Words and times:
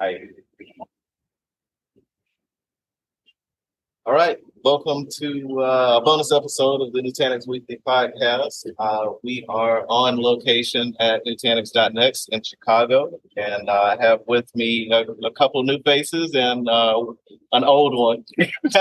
I. 0.00 0.18
All 4.06 4.14
right, 4.14 4.38
welcome 4.64 5.06
to 5.18 5.60
uh, 5.60 5.98
a 5.98 6.02
bonus 6.02 6.32
episode 6.32 6.80
of 6.80 6.92
the 6.94 7.02
Nutanix 7.02 7.46
Weekly 7.46 7.80
Podcast. 7.86 8.64
Uh, 8.78 9.12
we 9.22 9.44
are 9.50 9.84
on 9.90 10.16
location 10.18 10.94
at 11.00 11.24
Nutanix.next 11.26 12.30
in 12.30 12.42
Chicago, 12.42 13.20
and 13.36 13.68
uh, 13.68 13.94
I 13.98 14.02
have 14.02 14.20
with 14.26 14.50
me 14.56 14.90
a, 14.90 15.02
a 15.26 15.30
couple 15.32 15.62
new 15.64 15.78
faces 15.82 16.34
and 16.34 16.66
uh, 16.66 17.04
an 17.52 17.64
old 17.64 17.94
one. 17.94 18.24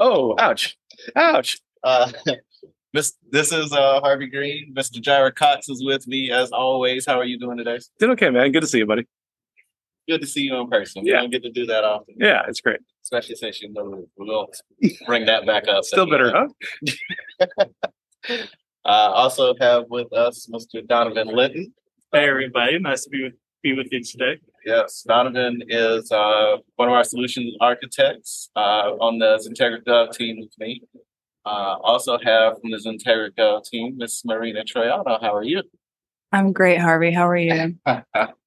oh, 0.00 0.34
ouch, 0.38 0.78
ouch. 1.14 1.60
Uh, 1.82 2.10
this, 2.94 3.12
this 3.30 3.52
is 3.52 3.70
uh, 3.72 4.00
Harvey 4.00 4.28
Green. 4.28 4.74
Mr. 4.74 4.98
Jirah 4.98 5.34
Cox 5.34 5.68
is 5.68 5.84
with 5.84 6.08
me 6.08 6.30
as 6.30 6.52
always. 6.52 7.04
How 7.04 7.20
are 7.20 7.24
you 7.24 7.38
doing 7.38 7.58
today? 7.58 7.80
Doing 7.98 8.12
okay, 8.12 8.30
man. 8.30 8.50
Good 8.50 8.62
to 8.62 8.66
see 8.66 8.78
you, 8.78 8.86
buddy. 8.86 9.06
Good 10.08 10.20
to 10.20 10.26
see 10.26 10.42
you 10.42 10.56
in 10.56 10.68
person. 10.68 11.02
We 11.02 11.10
Yeah. 11.10 11.20
don't 11.20 11.30
get 11.30 11.42
to 11.44 11.50
do 11.50 11.64
that 11.66 11.82
often, 11.84 12.16
Yeah, 12.18 12.42
it's 12.46 12.60
great. 12.60 12.80
especially 13.02 13.36
since 13.36 13.62
you 13.62 13.72
know 13.72 14.06
we'll 14.16 14.50
bring 15.06 15.24
that 15.26 15.46
back 15.46 15.66
up. 15.68 15.84
Still 15.84 16.06
better, 16.08 16.30
huh? 16.32 17.66
Uh, 18.86 19.10
also 19.14 19.54
have 19.60 19.84
with 19.88 20.12
us 20.12 20.46
Mr. 20.52 20.86
Donovan 20.86 21.28
Linton. 21.28 21.72
Hey 22.12 22.28
everybody, 22.28 22.78
nice 22.78 23.04
to 23.04 23.10
be 23.10 23.22
with 23.24 23.32
be 23.62 23.72
with 23.72 23.88
you 23.90 24.02
today. 24.04 24.38
Yes, 24.66 25.02
Donovan 25.08 25.62
is 25.68 26.12
uh, 26.12 26.58
one 26.76 26.88
of 26.88 26.94
our 26.94 27.02
solution 27.04 27.50
architects 27.62 28.50
uh, 28.56 28.92
on 29.00 29.18
the 29.18 29.38
XenTegra 29.38 29.82
Gov 29.84 30.12
team 30.12 30.38
with 30.40 30.52
me. 30.58 30.82
Uh, 31.46 31.76
also 31.82 32.18
have 32.22 32.60
from 32.60 32.72
the 32.72 32.76
XenTegra 32.76 33.30
Gov 33.30 33.64
team, 33.64 33.96
Miss 33.96 34.22
Marina 34.22 34.64
Troyano. 34.64 35.18
How 35.18 35.34
are 35.34 35.42
you? 35.44 35.62
I'm 36.32 36.52
great, 36.52 36.78
Harvey. 36.78 37.10
How 37.10 37.26
are 37.26 37.36
you? 37.38 37.76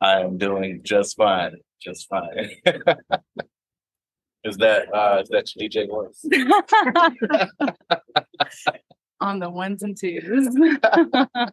I 0.00 0.20
am 0.20 0.38
doing 0.38 0.80
just 0.84 1.16
fine, 1.16 1.56
just 1.80 2.08
fine. 2.08 2.50
is 4.44 4.56
that 4.58 4.94
uh, 4.94 5.22
is 5.22 5.28
that 5.30 5.46
DJ 5.58 5.88
voice? 5.88 6.24
On 9.20 9.40
the 9.40 9.50
ones 9.50 9.82
and 9.82 9.96
twos. 9.98 10.54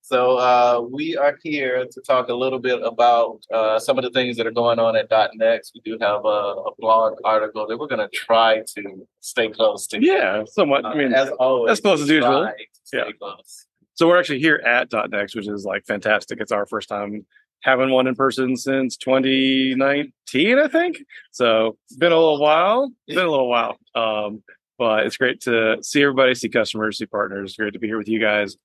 So 0.00 0.38
uh, 0.38 0.80
we 0.90 1.18
are 1.18 1.36
here 1.42 1.84
to 1.84 2.00
talk 2.00 2.30
a 2.30 2.34
little 2.34 2.58
bit 2.58 2.80
about 2.82 3.40
uh, 3.52 3.78
some 3.78 3.98
of 3.98 4.04
the 4.04 4.10
things 4.10 4.38
that 4.38 4.46
are 4.46 4.50
going 4.50 4.78
on 4.78 4.96
at 4.96 5.10
.next. 5.34 5.72
We 5.74 5.82
do 5.84 5.98
have 6.00 6.24
a, 6.24 6.28
a 6.64 6.70
blog 6.78 7.18
article 7.26 7.66
that 7.66 7.76
we're 7.78 7.88
going 7.88 7.98
to 7.98 8.08
try 8.08 8.62
to 8.74 9.06
stay 9.20 9.50
close 9.50 9.86
to. 9.88 10.02
Yeah, 10.02 10.44
somewhat. 10.46 10.86
Uh, 10.86 10.88
I 10.88 10.94
mean, 10.94 11.12
as 11.12 11.28
always, 11.38 11.72
as 11.72 11.80
close 11.82 12.00
as 12.00 12.08
usual. 12.08 12.44
try 12.44 12.52
to 12.52 12.64
stay 12.84 12.98
Yeah. 13.00 13.10
close. 13.20 13.66
So 13.98 14.06
we're 14.06 14.16
actually 14.16 14.38
here 14.38 14.62
at 14.64 14.92
.next, 15.10 15.34
which 15.34 15.48
is 15.48 15.64
like 15.64 15.84
fantastic. 15.84 16.40
It's 16.40 16.52
our 16.52 16.66
first 16.66 16.88
time 16.88 17.26
having 17.64 17.90
one 17.90 18.06
in 18.06 18.14
person 18.14 18.56
since 18.56 18.96
2019, 18.96 20.56
I 20.56 20.68
think. 20.68 20.98
So 21.32 21.76
it's 21.88 21.96
been 21.96 22.12
a 22.12 22.16
little 22.16 22.40
while. 22.40 22.92
It's 23.08 23.16
been 23.16 23.26
a 23.26 23.30
little 23.30 23.48
while. 23.48 23.76
Um, 23.96 24.44
but 24.78 25.04
it's 25.04 25.16
great 25.16 25.40
to 25.40 25.78
see 25.82 26.00
everybody, 26.00 26.36
see 26.36 26.48
customers, 26.48 26.98
see 26.98 27.06
partners. 27.06 27.56
Great 27.56 27.72
to 27.72 27.80
be 27.80 27.88
here 27.88 27.98
with 27.98 28.06
you 28.06 28.20
guys. 28.20 28.56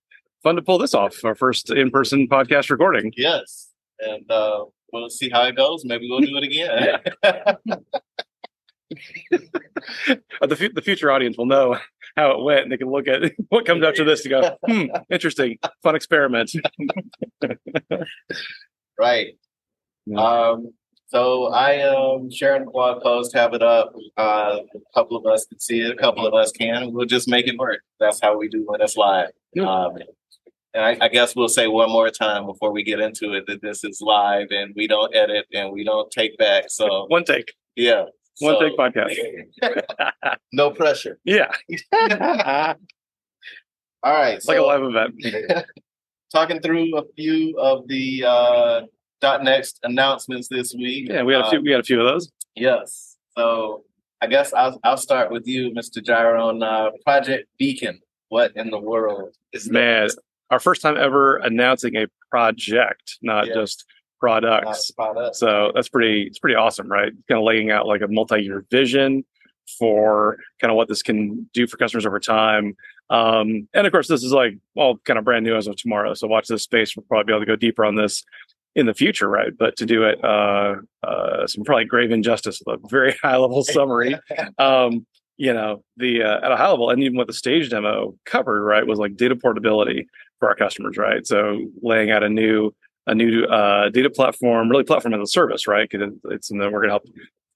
Fun 0.44 0.56
to 0.56 0.62
pull 0.62 0.78
this 0.78 0.94
off. 0.94 1.16
Our 1.26 1.34
first 1.34 1.72
in-person 1.72 2.28
podcast 2.28 2.70
recording. 2.70 3.12
Yes, 3.18 3.72
and 4.02 4.30
uh, 4.30 4.66
we'll 4.92 5.10
see 5.10 5.32
how 5.32 5.46
it 5.46 5.56
goes. 5.56 5.84
Maybe 5.84 6.08
we'll 6.08 6.20
do 6.20 6.38
it 6.38 6.44
again. 6.44 7.00
The, 10.48 10.56
fu- 10.56 10.74
the 10.74 10.82
future 10.82 11.12
audience 11.12 11.38
will 11.38 11.46
know 11.46 11.78
how 12.16 12.32
it 12.32 12.44
went 12.44 12.62
and 12.62 12.72
they 12.72 12.78
can 12.78 12.90
look 12.90 13.08
at 13.08 13.34
what 13.50 13.66
comes 13.66 13.84
after 13.84 14.04
this 14.04 14.24
to 14.24 14.30
go, 14.30 14.58
hmm, 14.66 14.86
interesting, 15.12 15.58
fun 15.82 15.96
experiment. 15.96 16.52
right. 19.00 19.38
Yeah. 20.06 20.20
Um, 20.20 20.74
so 21.08 21.48
I 21.48 21.74
am 21.74 22.32
sharing 22.32 22.66
the 22.66 22.72
blog 22.72 23.04
post, 23.04 23.36
have 23.36 23.54
it 23.54 23.62
up. 23.62 23.94
Uh, 24.18 24.60
a 24.74 24.80
couple 24.96 25.16
of 25.16 25.26
us 25.26 25.46
can 25.46 25.60
see 25.60 25.82
it, 25.82 25.92
a 25.92 25.96
couple 25.96 26.26
of 26.26 26.34
us 26.34 26.52
can. 26.52 26.92
We'll 26.92 27.06
just 27.06 27.28
make 27.30 27.48
it 27.48 27.58
work. 27.58 27.82
That's 28.00 28.20
how 28.20 28.38
we 28.38 28.50
do 28.50 28.64
when 28.66 28.82
it's 28.82 28.98
live. 28.98 29.30
Yeah. 29.54 29.70
Um, 29.70 29.98
and 30.74 30.84
I, 30.84 31.06
I 31.06 31.08
guess 31.10 31.36
we'll 31.36 31.50
say 31.50 31.68
one 31.68 31.92
more 31.92 32.10
time 32.10 32.48
before 32.48 32.72
we 32.72 32.84
get 32.84 33.00
into 33.00 33.34
it 33.34 33.46
that 33.46 33.62
this 33.62 33.84
is 33.84 34.02
live 34.02 34.48
and 34.50 34.74
we 34.76 34.88
don't 34.88 35.16
edit 35.16 35.46
and 35.54 35.72
we 35.72 35.84
don't 35.84 36.10
take 36.10 36.36
back. 36.38 36.66
So 36.70 37.06
One 37.10 37.24
take, 37.24 37.54
yeah, 37.76 38.06
one 38.40 38.56
So, 38.56 38.60
take 38.62 38.78
podcast. 38.78 40.36
no 40.52 40.72
pressure. 40.72 41.20
Yeah, 41.24 41.52
All 44.04 44.12
right, 44.12 44.36
it's 44.36 44.48
like 44.48 44.58
a 44.58 44.62
live 44.62 44.84
event. 44.84 45.66
talking 46.32 46.60
through 46.60 46.98
a 46.98 47.04
few 47.16 47.58
of 47.60 47.88
the 47.88 48.26
uh, 48.26 48.82
.next 49.42 49.80
announcements 49.84 50.48
this 50.50 50.74
week. 50.74 51.08
Yeah, 51.10 51.24
we 51.24 51.34
had 51.34 51.46
a 51.46 51.50
few. 51.50 51.60
Uh, 51.60 51.62
We 51.62 51.72
had 51.72 51.80
a 51.80 51.84
few 51.84 52.00
of 52.02 52.06
those. 52.06 52.30
Yes. 52.56 53.16
So 53.38 53.84
I 54.22 54.28
guess 54.28 54.54
I'll 54.54 54.80
I'll 54.84 54.98
start 54.98 55.32
with 55.32 55.48
you, 55.48 55.72
Mr. 55.72 56.00
Jirah, 56.04 56.42
on 56.44 56.62
uh, 56.62 56.90
Project 57.06 57.48
Beacon. 57.58 58.00
What 58.30 58.52
in 58.56 58.70
the 58.72 58.80
world 58.80 59.36
is 59.54 59.66
that? 59.66 59.74
Man, 59.74 60.10
our 60.50 60.60
first 60.60 60.82
time 60.82 60.98
ever 60.98 61.38
announcing 61.38 61.96
a 61.96 62.08
project, 62.30 63.18
not 63.22 63.48
Yeah. 63.48 63.54
just 63.54 63.86
products. 64.24 64.92
product. 64.92 65.36
So 65.36 65.72
that's 65.76 65.90
pretty. 65.90 66.24
It's 66.24 66.40
pretty 66.40 66.56
awesome, 66.56 66.88
right? 66.88 67.12
Kind 67.28 67.40
of 67.40 67.44
laying 67.44 67.72
out 67.72 67.88
like 67.88 68.02
a 68.02 68.08
multi-year 68.08 68.66
vision 68.72 69.26
for 69.78 70.38
kind 70.62 70.72
of 70.72 70.78
what 70.78 70.88
this 70.88 71.02
can 71.02 71.50
do 71.54 71.68
for 71.68 71.78
customers 71.78 72.06
over 72.06 72.20
time. 72.20 72.76
Um, 73.10 73.68
and 73.74 73.86
of 73.86 73.92
course, 73.92 74.08
this 74.08 74.24
is 74.24 74.32
like 74.32 74.58
all 74.76 74.98
kind 75.00 75.20
of 75.20 75.26
brand 75.26 75.46
new 75.46 75.56
as 75.56 75.68
of 75.68 75.76
tomorrow. 75.76 76.14
So 76.14 76.28
watch 76.28 76.48
this 76.48 76.64
space. 76.64 76.96
We'll 76.96 77.06
probably 77.06 77.26
be 77.26 77.34
able 77.34 77.42
to 77.42 77.46
go 77.46 77.56
deeper 77.56 77.84
on 77.84 77.96
this 77.96 78.24
in 78.76 78.86
the 78.86 78.94
future, 78.94 79.28
right? 79.30 79.52
But 79.58 79.76
to 79.78 79.86
do 79.86 80.04
it, 80.04 80.24
uh, 80.24 80.76
uh, 81.04 81.46
some 81.46 81.64
probably 81.64 81.86
grave 81.86 82.12
injustice 82.12 82.62
with 82.66 82.80
a 82.82 82.88
very 82.88 83.16
high 83.22 83.38
level 83.38 83.64
summary. 83.64 84.18
um, 84.58 85.06
you 85.36 85.54
know, 85.54 85.84
the 85.98 86.24
uh, 86.24 86.46
at 86.46 86.52
a 86.52 86.56
high 86.56 86.70
level, 86.70 86.90
and 86.90 87.02
even 87.04 87.18
what 87.18 87.28
the 87.28 87.34
stage 87.34 87.70
demo 87.70 88.16
covered, 88.26 88.64
right, 88.64 88.86
was 88.86 89.00
like 89.00 89.18
data 89.18 89.36
portability 89.36 90.08
for 90.40 90.48
our 90.48 90.56
customers, 90.56 90.96
right? 90.96 91.26
So 91.26 91.60
laying 91.82 92.12
out 92.12 92.24
a 92.24 92.30
new 92.30 92.74
a 93.08 93.16
new 93.16 93.44
uh, 93.46 93.90
data 93.90 94.10
platform, 94.10 94.70
really 94.70 94.84
platform 94.84 95.14
as 95.14 95.22
a 95.22 95.28
service, 95.28 95.68
right? 95.68 95.90
Because 95.90 96.14
it's 96.26 96.48
something 96.48 96.64
we're 96.72 96.80
going 96.80 96.90
to 96.90 96.94
help 96.94 97.06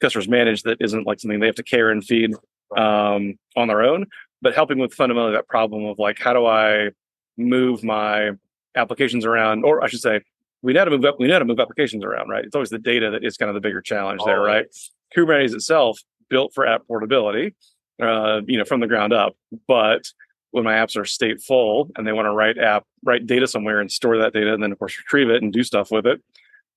customers 0.02 0.28
manage 0.28 0.64
that 0.64 0.78
isn't 0.80 1.08
like 1.08 1.20
something 1.20 1.40
they 1.40 1.46
have 1.46 1.56
to 1.56 1.64
care 1.64 1.90
and 1.90 2.04
feed 2.04 2.34
um, 2.76 3.36
on 3.56 3.68
their 3.68 3.82
own, 3.82 4.06
but 4.42 4.54
helping 4.54 4.78
with 4.78 4.94
fundamentally 4.94 5.34
that 5.34 5.48
problem 5.48 5.86
of 5.86 5.98
like, 5.98 6.20
how 6.20 6.34
do 6.34 6.46
I 6.46 6.90
move 7.38 7.84
my 7.84 8.32
applications 8.76 9.26
around, 9.26 9.64
or 9.64 9.84
I 9.84 9.88
should 9.88 10.02
say, 10.02 10.22
we 10.62 10.74
know 10.74 10.82
how 10.82 10.86
to 10.86 10.92
move 10.92 11.06
up, 11.06 11.20
we 11.20 11.28
know 11.28 11.34
how 11.34 11.40
to 11.40 11.46
move 11.46 11.60
applications 11.60 12.04
around, 12.04 12.30
right? 12.30 12.44
It's 12.44 12.56
always 12.56 12.70
the 12.70 12.80
data 12.80 13.12
that 13.12 13.24
is 13.24 13.38
kind 13.38 13.50
of 13.50 13.56
the 13.56 13.62
bigger 13.62 13.82
challenge 13.82 14.22
there, 14.26 14.42
right? 14.42 14.66
Kubernetes 15.16 15.54
itself 15.54 16.00
built 16.30 16.54
for 16.54 16.68
app 16.68 16.86
portability, 16.88 17.56
uh, 18.02 18.42
you 18.46 18.58
know, 18.58 18.66
from 18.66 18.82
the 18.82 18.88
ground 18.88 19.14
up. 19.14 19.36
But 19.68 20.04
when 20.58 20.66
my 20.66 20.74
apps 20.74 20.98
are 20.98 21.04
stateful 21.04 21.90
and 21.96 22.06
they 22.06 22.12
want 22.12 22.26
to 22.26 22.32
write 22.34 22.58
app, 22.58 22.86
write 23.04 23.26
data 23.26 23.48
somewhere 23.48 23.80
and 23.80 23.92
store 23.92 24.18
that 24.18 24.34
data, 24.34 24.54
and 24.54 24.62
then 24.62 24.72
of 24.72 24.80
course 24.80 24.98
retrieve 24.98 25.30
it 25.30 25.42
and 25.42 25.54
do 25.54 25.64
stuff 25.64 25.92
with 25.92 26.06
it, 26.06 26.22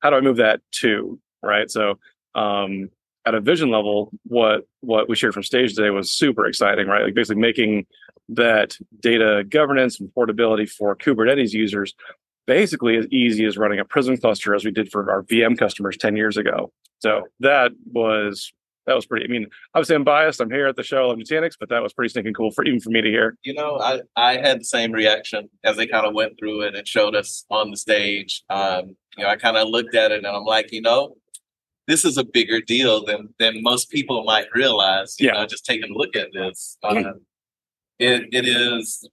how 0.01 0.11
do 0.11 0.17
I 0.17 0.21
move 0.21 0.37
that 0.37 0.61
to 0.73 1.19
right? 1.43 1.71
So 1.71 1.99
um, 2.35 2.91
at 3.27 3.35
a 3.35 3.41
vision 3.41 3.71
level, 3.71 4.11
what 4.25 4.67
what 4.81 5.09
we 5.09 5.17
shared 5.17 5.35
from 5.35 5.43
stage 5.43 5.75
today 5.75 5.91
was 5.91 6.11
super 6.11 6.47
exciting, 6.47 6.87
right? 6.87 7.05
Like 7.05 7.15
basically 7.15 7.41
making 7.41 7.87
that 8.31 8.77
data 9.01 9.45
governance 9.49 9.99
and 9.99 10.13
portability 10.15 10.67
for 10.67 10.95
Kubernetes 10.95 11.53
users 11.53 11.95
basically 12.47 12.97
as 12.97 13.07
easy 13.09 13.45
as 13.45 13.57
running 13.57 13.79
a 13.79 13.85
Prism 13.85 14.17
cluster 14.17 14.55
as 14.55 14.65
we 14.65 14.71
did 14.71 14.91
for 14.91 15.11
our 15.11 15.23
VM 15.25 15.59
customers 15.59 15.97
10 15.97 16.17
years 16.17 16.37
ago. 16.37 16.73
So 16.99 17.29
that 17.41 17.73
was 17.93 18.53
that 18.87 18.95
was 18.95 19.07
pretty. 19.07 19.27
I 19.27 19.29
mean, 19.29 19.47
obviously 19.75 19.97
I'm 19.97 20.05
biased. 20.05 20.41
I'm 20.41 20.51
here 20.51 20.67
at 20.67 20.77
the 20.77 20.83
show 20.83 21.11
of 21.11 21.19
Nutanix, 21.19 21.53
but 21.59 21.69
that 21.69 21.83
was 21.83 21.93
pretty 21.93 22.09
stinking 22.09 22.35
cool 22.35 22.51
for 22.51 22.65
even 22.65 22.81
for 22.81 22.91
me 22.91 23.01
to 23.03 23.09
hear. 23.09 23.37
You 23.43 23.55
know, 23.55 23.79
I, 23.79 24.01
I 24.17 24.37
had 24.39 24.61
the 24.61 24.65
same 24.65 24.93
reaction 24.93 25.49
as 25.65 25.77
they 25.77 25.87
kind 25.87 26.07
of 26.07 26.15
went 26.15 26.39
through 26.39 26.63
it 26.63 26.75
and 26.75 26.87
showed 26.87 27.15
us 27.15 27.45
on 27.51 27.71
the 27.71 27.77
stage. 27.77 28.43
Um, 28.51 28.97
you 29.17 29.25
know, 29.25 29.31
I 29.31 29.37
kind 29.37 29.57
of 29.57 29.69
looked 29.69 29.95
at 29.95 30.13
it 30.13 30.19
and 30.19 30.27
I'm 30.27 30.45
like, 30.45 30.73
you 30.73 30.81
know, 30.83 31.17
this 31.87 32.05
is 32.05 32.17
a 32.19 32.25
bigger 32.25 32.61
deal 32.61 33.05
than 33.05 33.35
than 33.39 33.63
most 33.63 33.91
people 33.91 34.25
might 34.25 34.47
realize. 34.55 35.17
You 35.19 35.27
Yeah. 35.29 35.33
know, 35.35 35.47
just 35.47 35.65
taking 35.67 35.91
a 35.91 35.99
look 35.99 36.17
at 36.17 36.29
this. 36.33 36.79
Um, 36.83 37.21
it 37.99 38.29
it 38.33 38.47
is 38.47 39.09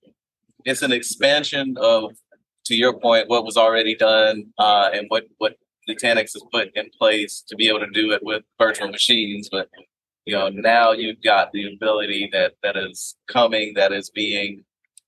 it's 0.66 0.82
an 0.82 0.92
expansion 0.92 1.76
of, 1.80 2.12
to 2.66 2.76
your 2.76 3.00
point, 3.00 3.30
what 3.30 3.46
was 3.46 3.56
already 3.58 3.96
done 3.96 4.48
uh, 4.58 4.90
and 4.94 5.06
what 5.10 5.26
what 5.38 5.56
Nutanix 5.90 6.34
has 6.34 6.44
put 6.52 6.70
in 6.76 6.90
place 7.00 7.44
to 7.48 7.56
be 7.56 7.68
able 7.70 7.80
to 7.80 7.90
do 7.90 8.12
it 8.12 8.22
with 8.24 8.44
virtual 8.60 8.90
machines. 8.90 9.50
But 9.52 9.70
you 10.26 10.34
know, 10.34 10.50
now 10.50 10.92
you've 10.92 11.22
got 11.24 11.52
the 11.52 11.74
ability 11.74 12.30
that 12.34 12.54
that 12.64 12.76
is 12.76 13.16
coming, 13.28 13.74
that 13.76 13.92
is 13.92 14.10
being 14.10 14.64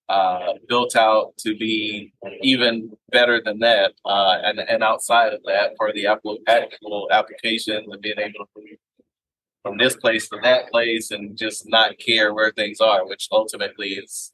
uh, 0.07 0.53
built 0.67 0.95
out 0.95 1.33
to 1.37 1.55
be 1.55 2.13
even 2.41 2.91
better 3.11 3.41
than 3.43 3.59
that, 3.59 3.93
uh, 4.05 4.37
and 4.43 4.59
and 4.59 4.83
outside 4.83 5.33
of 5.33 5.41
that 5.45 5.71
for 5.77 5.91
the 5.93 6.07
actual 6.07 6.37
actual 6.47 7.07
applications 7.11 7.87
and 7.91 8.01
being 8.01 8.17
able 8.17 8.45
to 8.45 8.45
move 8.55 8.77
from 9.63 9.77
this 9.77 9.95
place 9.95 10.29
to 10.29 10.37
that 10.41 10.71
place 10.71 11.11
and 11.11 11.37
just 11.37 11.67
not 11.67 11.97
care 11.99 12.33
where 12.33 12.51
things 12.51 12.79
are, 12.79 13.05
which 13.05 13.27
ultimately 13.31 13.89
is 13.89 14.31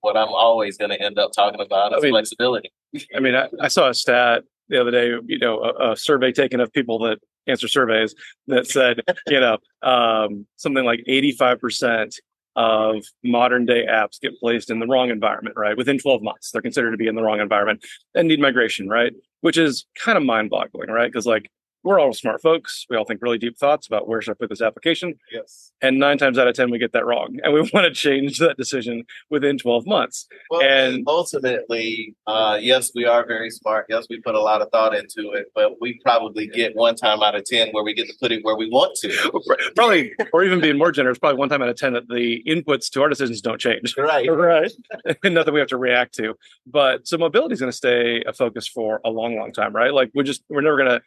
what 0.00 0.16
I'm 0.16 0.28
always 0.28 0.76
going 0.76 0.90
to 0.90 1.00
end 1.00 1.18
up 1.18 1.32
talking 1.32 1.60
about 1.60 1.92
is 1.92 1.98
I 1.98 2.02
mean, 2.02 2.12
flexibility. 2.12 2.70
I 3.16 3.20
mean, 3.20 3.34
I, 3.34 3.48
I 3.60 3.68
saw 3.68 3.88
a 3.88 3.94
stat 3.94 4.44
the 4.68 4.80
other 4.80 4.90
day, 4.90 5.14
you 5.26 5.38
know, 5.38 5.60
a, 5.60 5.92
a 5.92 5.96
survey 5.96 6.32
taken 6.32 6.60
of 6.60 6.72
people 6.72 6.98
that 7.00 7.18
answer 7.46 7.68
surveys 7.68 8.14
that 8.46 8.66
said, 8.66 9.00
you 9.26 9.40
know, 9.40 9.58
um, 9.82 10.46
something 10.56 10.84
like 10.84 11.04
85% 11.08 12.16
of 12.56 13.04
modern 13.24 13.66
day 13.66 13.84
apps 13.86 14.20
get 14.20 14.38
placed 14.38 14.70
in 14.70 14.78
the 14.78 14.86
wrong 14.86 15.10
environment, 15.10 15.56
right? 15.56 15.76
Within 15.76 15.98
12 15.98 16.22
months, 16.22 16.50
they're 16.50 16.62
considered 16.62 16.92
to 16.92 16.96
be 16.96 17.08
in 17.08 17.16
the 17.16 17.22
wrong 17.22 17.40
environment 17.40 17.84
and 18.14 18.28
need 18.28 18.40
migration, 18.40 18.88
right? 18.88 19.12
Which 19.40 19.58
is 19.58 19.86
kind 19.98 20.16
of 20.16 20.24
mind 20.24 20.50
boggling, 20.50 20.90
right? 20.90 21.10
Because 21.10 21.26
like 21.26 21.50
we're 21.84 22.00
all 22.00 22.12
smart 22.14 22.40
folks. 22.42 22.86
We 22.88 22.96
all 22.96 23.04
think 23.04 23.20
really 23.22 23.38
deep 23.38 23.58
thoughts 23.58 23.86
about 23.86 24.08
where 24.08 24.20
should 24.22 24.32
I 24.32 24.34
put 24.34 24.48
this 24.48 24.62
application. 24.62 25.14
Yes. 25.30 25.70
And 25.82 25.98
nine 25.98 26.16
times 26.16 26.38
out 26.38 26.48
of 26.48 26.54
10, 26.54 26.70
we 26.70 26.78
get 26.78 26.92
that 26.92 27.04
wrong. 27.04 27.38
And 27.42 27.52
we 27.52 27.60
want 27.74 27.84
to 27.86 27.92
change 27.92 28.38
that 28.38 28.56
decision 28.56 29.04
within 29.30 29.58
12 29.58 29.86
months. 29.86 30.26
Well, 30.50 30.62
And- 30.62 31.04
ultimately, 31.06 32.16
uh, 32.26 32.58
yes, 32.60 32.90
we 32.94 33.04
are 33.04 33.26
very 33.26 33.50
smart. 33.50 33.86
Yes, 33.90 34.06
we 34.08 34.20
put 34.20 34.34
a 34.34 34.40
lot 34.40 34.62
of 34.62 34.70
thought 34.70 34.94
into 34.94 35.32
it, 35.32 35.46
but 35.54 35.80
we 35.80 36.00
probably 36.02 36.46
get 36.46 36.74
one 36.74 36.94
time 36.96 37.22
out 37.22 37.34
of 37.34 37.44
10 37.44 37.68
where 37.72 37.84
we 37.84 37.92
get 37.94 38.06
to 38.08 38.14
put 38.20 38.32
it 38.32 38.42
where 38.44 38.56
we 38.56 38.68
want 38.70 38.96
to. 39.00 39.14
Probably, 39.76 40.12
or 40.32 40.42
even 40.44 40.60
being 40.60 40.78
more 40.78 40.90
generous, 40.90 41.18
probably 41.18 41.38
one 41.38 41.48
time 41.48 41.60
out 41.62 41.68
of 41.68 41.76
10 41.76 41.92
that 41.92 42.08
the 42.08 42.42
inputs 42.46 42.88
to 42.90 43.02
our 43.02 43.08
decisions 43.08 43.40
don't 43.40 43.60
change. 43.60 43.94
Right. 43.98 44.26
Right. 44.30 44.72
And 45.22 45.34
nothing 45.34 45.54
we 45.54 45.60
have 45.60 45.68
to 45.68 45.76
react 45.76 46.14
to. 46.16 46.34
But 46.66 47.06
so 47.06 47.16
mobility 47.18 47.54
is 47.54 47.60
going 47.60 47.70
to 47.70 47.76
stay 47.76 48.22
a 48.26 48.32
focus 48.32 48.66
for 48.66 49.00
a 49.04 49.10
long, 49.10 49.36
long 49.36 49.52
time, 49.52 49.74
right? 49.74 49.92
Like 49.92 50.10
we're 50.14 50.22
just, 50.22 50.42
we're 50.48 50.60
never 50.60 50.76
going 50.76 50.88
to 50.90 51.02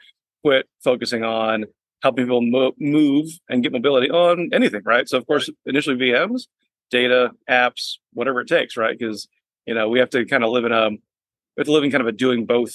quit 0.47 0.65
focusing 0.81 1.23
on 1.23 1.65
helping 2.01 2.25
people 2.25 2.41
mo- 2.41 2.73
move 2.79 3.27
and 3.49 3.63
get 3.63 3.73
mobility 3.73 4.09
on 4.09 4.49
anything, 4.53 4.81
right? 4.85 5.09
So 5.09 5.17
of 5.17 5.27
course, 5.27 5.49
initially 5.65 5.97
VMs, 5.97 6.43
data, 6.89 7.31
apps, 7.49 7.95
whatever 8.13 8.41
it 8.41 8.47
takes, 8.47 8.77
right? 8.77 8.97
Because 8.97 9.27
you 9.65 9.73
know 9.73 9.89
we 9.89 9.99
have 9.99 10.09
to 10.11 10.25
kind 10.25 10.43
of 10.43 10.51
live 10.51 10.63
in 10.63 10.71
a 10.71 10.89
we 10.89 11.61
have 11.61 11.65
to 11.65 11.71
live 11.73 11.83
in 11.83 11.91
kind 11.91 12.01
of 12.01 12.07
a 12.07 12.13
doing 12.13 12.45
both 12.45 12.71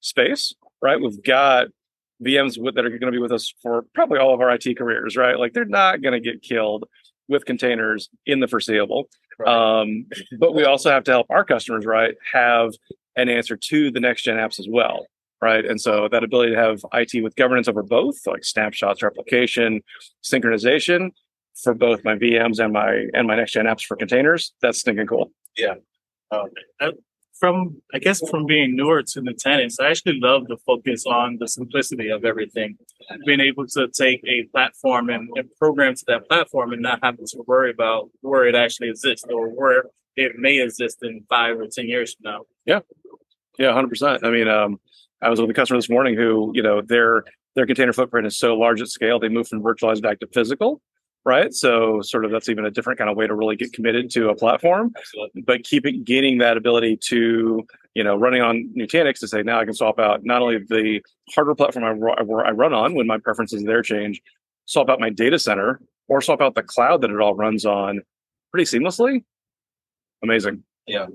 space, 0.00 0.54
right? 0.80 1.00
We've 1.00 1.22
got 1.24 1.68
VMs 2.24 2.56
with, 2.56 2.74
that 2.74 2.84
are 2.84 2.90
going 2.90 3.00
to 3.00 3.10
be 3.10 3.18
with 3.18 3.32
us 3.32 3.52
for 3.62 3.84
probably 3.94 4.18
all 4.18 4.34
of 4.34 4.40
our 4.40 4.50
IT 4.50 4.76
careers, 4.76 5.16
right? 5.16 5.38
Like 5.38 5.54
they're 5.54 5.64
not 5.64 6.02
going 6.02 6.12
to 6.12 6.20
get 6.20 6.42
killed 6.42 6.84
with 7.28 7.44
containers 7.44 8.08
in 8.26 8.40
the 8.40 8.48
foreseeable. 8.48 9.08
Um, 9.46 10.06
but 10.38 10.54
we 10.54 10.64
also 10.64 10.90
have 10.90 11.04
to 11.04 11.10
help 11.12 11.26
our 11.30 11.44
customers, 11.44 11.86
right, 11.86 12.14
have 12.32 12.72
an 13.16 13.28
answer 13.28 13.56
to 13.56 13.90
the 13.90 14.00
next 14.00 14.22
gen 14.22 14.36
apps 14.36 14.58
as 14.58 14.66
well, 14.68 15.06
right? 15.40 15.64
And 15.64 15.80
so 15.80 16.08
that 16.10 16.24
ability 16.24 16.52
to 16.52 16.58
have 16.58 16.84
IT 16.92 17.22
with 17.22 17.36
governance 17.36 17.68
over 17.68 17.82
both, 17.82 18.26
like 18.26 18.44
snapshots, 18.44 19.02
replication, 19.02 19.82
synchronization 20.22 21.10
for 21.62 21.74
both 21.74 22.04
my 22.04 22.14
VMs 22.14 22.62
and 22.62 22.72
my 22.72 23.06
and 23.14 23.26
my 23.26 23.36
next 23.36 23.52
gen 23.52 23.66
apps 23.66 23.84
for 23.84 23.96
containers, 23.96 24.52
that's 24.62 24.78
stinking 24.78 25.06
cool. 25.06 25.32
Yeah. 25.56 25.74
Um, 26.30 26.50
from 27.38 27.80
I 27.94 27.98
guess 27.98 28.20
from 28.28 28.46
being 28.46 28.76
newer 28.76 29.02
to 29.02 29.20
Nutanix, 29.20 29.76
I 29.80 29.90
actually 29.90 30.18
love 30.20 30.48
the 30.48 30.56
focus 30.66 31.04
on 31.06 31.38
the 31.38 31.48
simplicity 31.48 32.08
of 32.08 32.24
everything. 32.24 32.76
Being 33.26 33.40
able 33.40 33.66
to 33.68 33.88
take 33.88 34.22
a 34.26 34.44
platform 34.44 35.08
and, 35.08 35.28
and 35.36 35.48
program 35.58 35.94
to 35.94 36.04
that 36.08 36.28
platform 36.28 36.72
and 36.72 36.82
not 36.82 37.00
having 37.02 37.26
to 37.26 37.44
worry 37.46 37.70
about 37.70 38.10
where 38.20 38.46
it 38.46 38.54
actually 38.54 38.90
exists 38.90 39.24
or 39.30 39.48
where 39.48 39.84
it 40.16 40.32
may 40.36 40.60
exist 40.60 40.98
in 41.02 41.24
five 41.28 41.58
or 41.58 41.66
ten 41.66 41.86
years 41.86 42.14
from 42.14 42.32
now. 42.32 42.40
Yeah, 42.66 42.80
hundred 43.60 43.88
percent. 43.88 44.24
I 44.24 44.30
mean, 44.30 44.48
um, 44.48 44.80
I 45.20 45.28
was 45.28 45.40
with 45.40 45.50
a 45.50 45.54
customer 45.54 45.78
this 45.78 45.90
morning 45.90 46.14
who, 46.14 46.52
you 46.54 46.62
know, 46.62 46.80
their 46.80 47.24
their 47.54 47.66
container 47.66 47.92
footprint 47.92 48.26
is 48.26 48.38
so 48.38 48.54
large 48.54 48.80
at 48.80 48.88
scale, 48.88 49.18
they 49.18 49.28
moved 49.28 49.48
from 49.48 49.62
virtualized 49.62 50.00
back 50.00 50.20
to 50.20 50.28
physical, 50.28 50.80
right? 51.24 51.52
So, 51.52 52.00
sort 52.02 52.24
of 52.24 52.30
that's 52.30 52.48
even 52.48 52.64
a 52.64 52.70
different 52.70 52.98
kind 52.98 53.10
of 53.10 53.16
way 53.16 53.26
to 53.26 53.34
really 53.34 53.56
get 53.56 53.72
committed 53.72 54.10
to 54.12 54.28
a 54.28 54.36
platform. 54.36 54.92
Absolutely. 54.96 55.42
But 55.42 55.64
keeping 55.64 56.04
gaining 56.04 56.38
that 56.38 56.56
ability 56.56 56.98
to, 57.08 57.66
you 57.94 58.04
know, 58.04 58.14
running 58.14 58.42
on 58.42 58.70
Nutanix 58.76 59.18
to 59.20 59.28
say 59.28 59.42
now 59.42 59.58
I 59.60 59.64
can 59.64 59.74
swap 59.74 59.98
out 59.98 60.24
not 60.24 60.40
only 60.40 60.58
the 60.58 61.02
hardware 61.34 61.56
platform 61.56 61.84
I, 61.84 62.18
I 62.48 62.50
run 62.52 62.72
on 62.72 62.94
when 62.94 63.06
my 63.06 63.18
preferences 63.18 63.64
there 63.64 63.82
change, 63.82 64.22
swap 64.66 64.88
out 64.88 65.00
my 65.00 65.10
data 65.10 65.38
center, 65.38 65.80
or 66.06 66.22
swap 66.22 66.40
out 66.40 66.54
the 66.54 66.62
cloud 66.62 67.00
that 67.00 67.10
it 67.10 67.20
all 67.20 67.34
runs 67.34 67.66
on, 67.66 68.02
pretty 68.52 68.64
seamlessly. 68.64 69.24
Amazing. 70.22 70.62
I, 70.88 71.06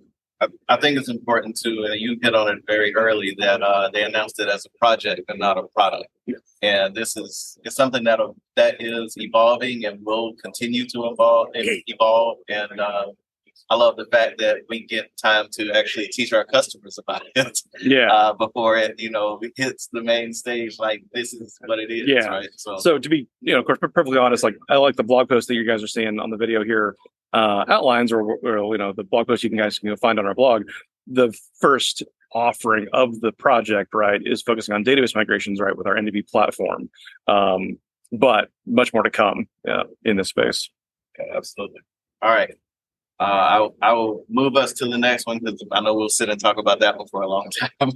I 0.70 0.78
think 0.78 0.98
it's 0.98 1.10
important 1.10 1.58
to, 1.64 1.70
and 1.90 2.00
you 2.00 2.18
hit 2.22 2.36
on 2.36 2.50
it 2.50 2.64
very 2.68 2.96
early, 2.96 3.36
that 3.40 3.62
uh, 3.62 3.90
they 3.94 4.04
announced 4.04 4.40
it 4.40 4.50
as 4.50 4.66
a 4.66 4.78
project 4.78 5.22
and 5.28 5.40
not 5.40 5.58
a 5.58 5.64
product. 5.76 6.08
And 6.62 6.96
this 6.96 7.18
is 7.18 7.58
it's 7.64 7.76
something 7.76 8.04
that 8.06 8.20
that 8.56 8.82
is 8.82 9.16
evolving 9.18 9.86
and 9.86 10.04
will 10.06 10.34
continue 10.42 10.86
to 10.88 11.10
evolve 11.12 11.50
and 11.54 11.68
evolve. 11.88 12.38
And 12.48 12.80
uh, 12.80 13.08
I 13.70 13.76
love 13.76 13.96
the 13.96 14.06
fact 14.06 14.40
that 14.40 14.58
we 14.70 14.86
get 14.86 15.12
time 15.18 15.48
to 15.54 15.72
actually 15.72 16.08
teach 16.08 16.34
our 16.34 16.44
customers 16.46 16.98
about 16.98 17.24
it 17.36 17.60
Yeah. 17.82 18.12
uh, 18.12 18.34
before 18.34 18.78
it, 18.78 19.00
you 19.00 19.10
know, 19.10 19.40
hits 19.56 19.88
the 19.92 20.04
main 20.04 20.34
stage. 20.34 20.78
Like 20.80 21.04
this 21.14 21.34
is 21.34 21.58
what 21.66 21.80
it 21.80 21.90
is, 21.92 22.08
Yeah. 22.08 22.28
right? 22.28 22.50
So, 22.58 22.78
So 22.78 23.00
to 23.00 23.10
be, 23.10 23.28
you 23.42 23.54
know, 23.54 23.60
of 23.60 23.66
course, 23.66 23.80
perfectly 23.82 24.18
honest, 24.18 24.44
like 24.44 24.56
I 24.70 24.78
like 24.78 24.96
the 24.96 25.04
blog 25.04 25.30
post 25.30 25.48
that 25.48 25.56
you 25.56 25.66
guys 25.66 25.82
are 25.82 25.88
seeing 25.88 26.20
on 26.20 26.30
the 26.30 26.38
video 26.38 26.64
here 26.64 26.96
uh, 27.32 27.66
outlines, 27.68 28.12
or, 28.12 28.22
or 28.44 28.74
you 28.74 28.78
know, 28.78 28.94
the 28.94 29.04
blog 29.04 29.28
post 29.28 29.44
you 29.44 29.50
can 29.50 29.58
guys 29.58 29.80
can 29.80 29.90
go 29.90 29.96
find 29.96 30.20
on 30.20 30.26
our 30.28 30.36
blog. 30.36 30.64
The 31.08 31.34
first 31.60 32.04
offering 32.32 32.88
of 32.94 33.22
the 33.22 33.32
project, 33.32 33.94
right, 33.94 34.22
is 34.24 34.42
focusing 34.42 34.76
on 34.76 34.84
database 34.84 35.16
migrations, 35.16 35.60
right, 35.60 35.76
with 35.76 35.88
our 35.88 35.96
NDB 35.96 36.28
platform. 36.30 36.90
Um, 37.28 37.80
but 38.12 38.50
much 38.68 38.94
more 38.94 39.02
to 39.04 39.10
come 39.10 39.48
uh, 39.68 39.86
in 40.06 40.18
this 40.18 40.30
space. 40.30 40.70
Absolutely. 41.36 41.80
All 42.22 42.30
right. 42.30 42.54
Uh, 43.24 43.46
I 43.56 43.60
will- 43.62 43.76
I 43.82 43.92
will 43.98 44.26
move 44.40 44.54
us 44.64 44.72
to 44.80 44.86
the 44.94 44.98
next 44.98 45.26
one 45.30 45.38
because 45.40 45.62
I 45.72 45.80
know 45.84 45.94
we'll 45.98 46.10
sit 46.20 46.30
and 46.30 46.40
talk 46.46 46.58
about 46.64 46.80
that 46.84 46.98
one 46.98 47.08
for 47.14 47.22
a 47.22 47.30
long 47.36 47.48
time. 47.60 47.90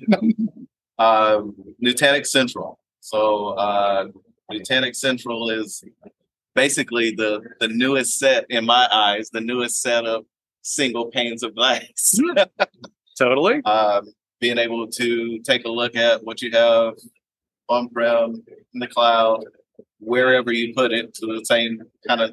uh, 1.08 1.42
Nutanix 1.84 2.28
Central. 2.28 2.80
So 3.02 3.50
uh, 3.66 4.06
Nutanix 4.52 4.96
Central 5.08 5.50
is 5.50 5.84
basically 6.56 7.08
the 7.22 7.32
the 7.60 7.68
newest 7.68 8.12
set 8.24 8.46
in 8.50 8.64
my 8.66 8.88
eyes, 9.06 9.30
the 9.38 9.42
newest 9.52 9.82
set 9.82 10.04
of 10.06 10.20
single 10.62 11.06
panes 11.16 11.44
of 11.44 11.56
glass. 11.56 12.20
Totally. 13.20 13.58
um, 13.66 14.04
being 14.40 14.60
able 14.60 14.88
to 15.02 15.40
take 15.40 15.66
a 15.66 15.70
look 15.70 15.96
at 15.96 16.24
what 16.24 16.42
you 16.44 16.52
have 16.52 16.94
on 17.70 17.90
prem 17.90 18.44
in 18.74 18.80
the 18.80 18.88
cloud, 18.88 19.44
wherever 20.00 20.52
you 20.54 20.74
put 20.76 20.92
it, 20.94 21.14
to 21.16 21.26
the 21.26 21.44
same 21.46 21.82
kind 22.08 22.22
of 22.22 22.30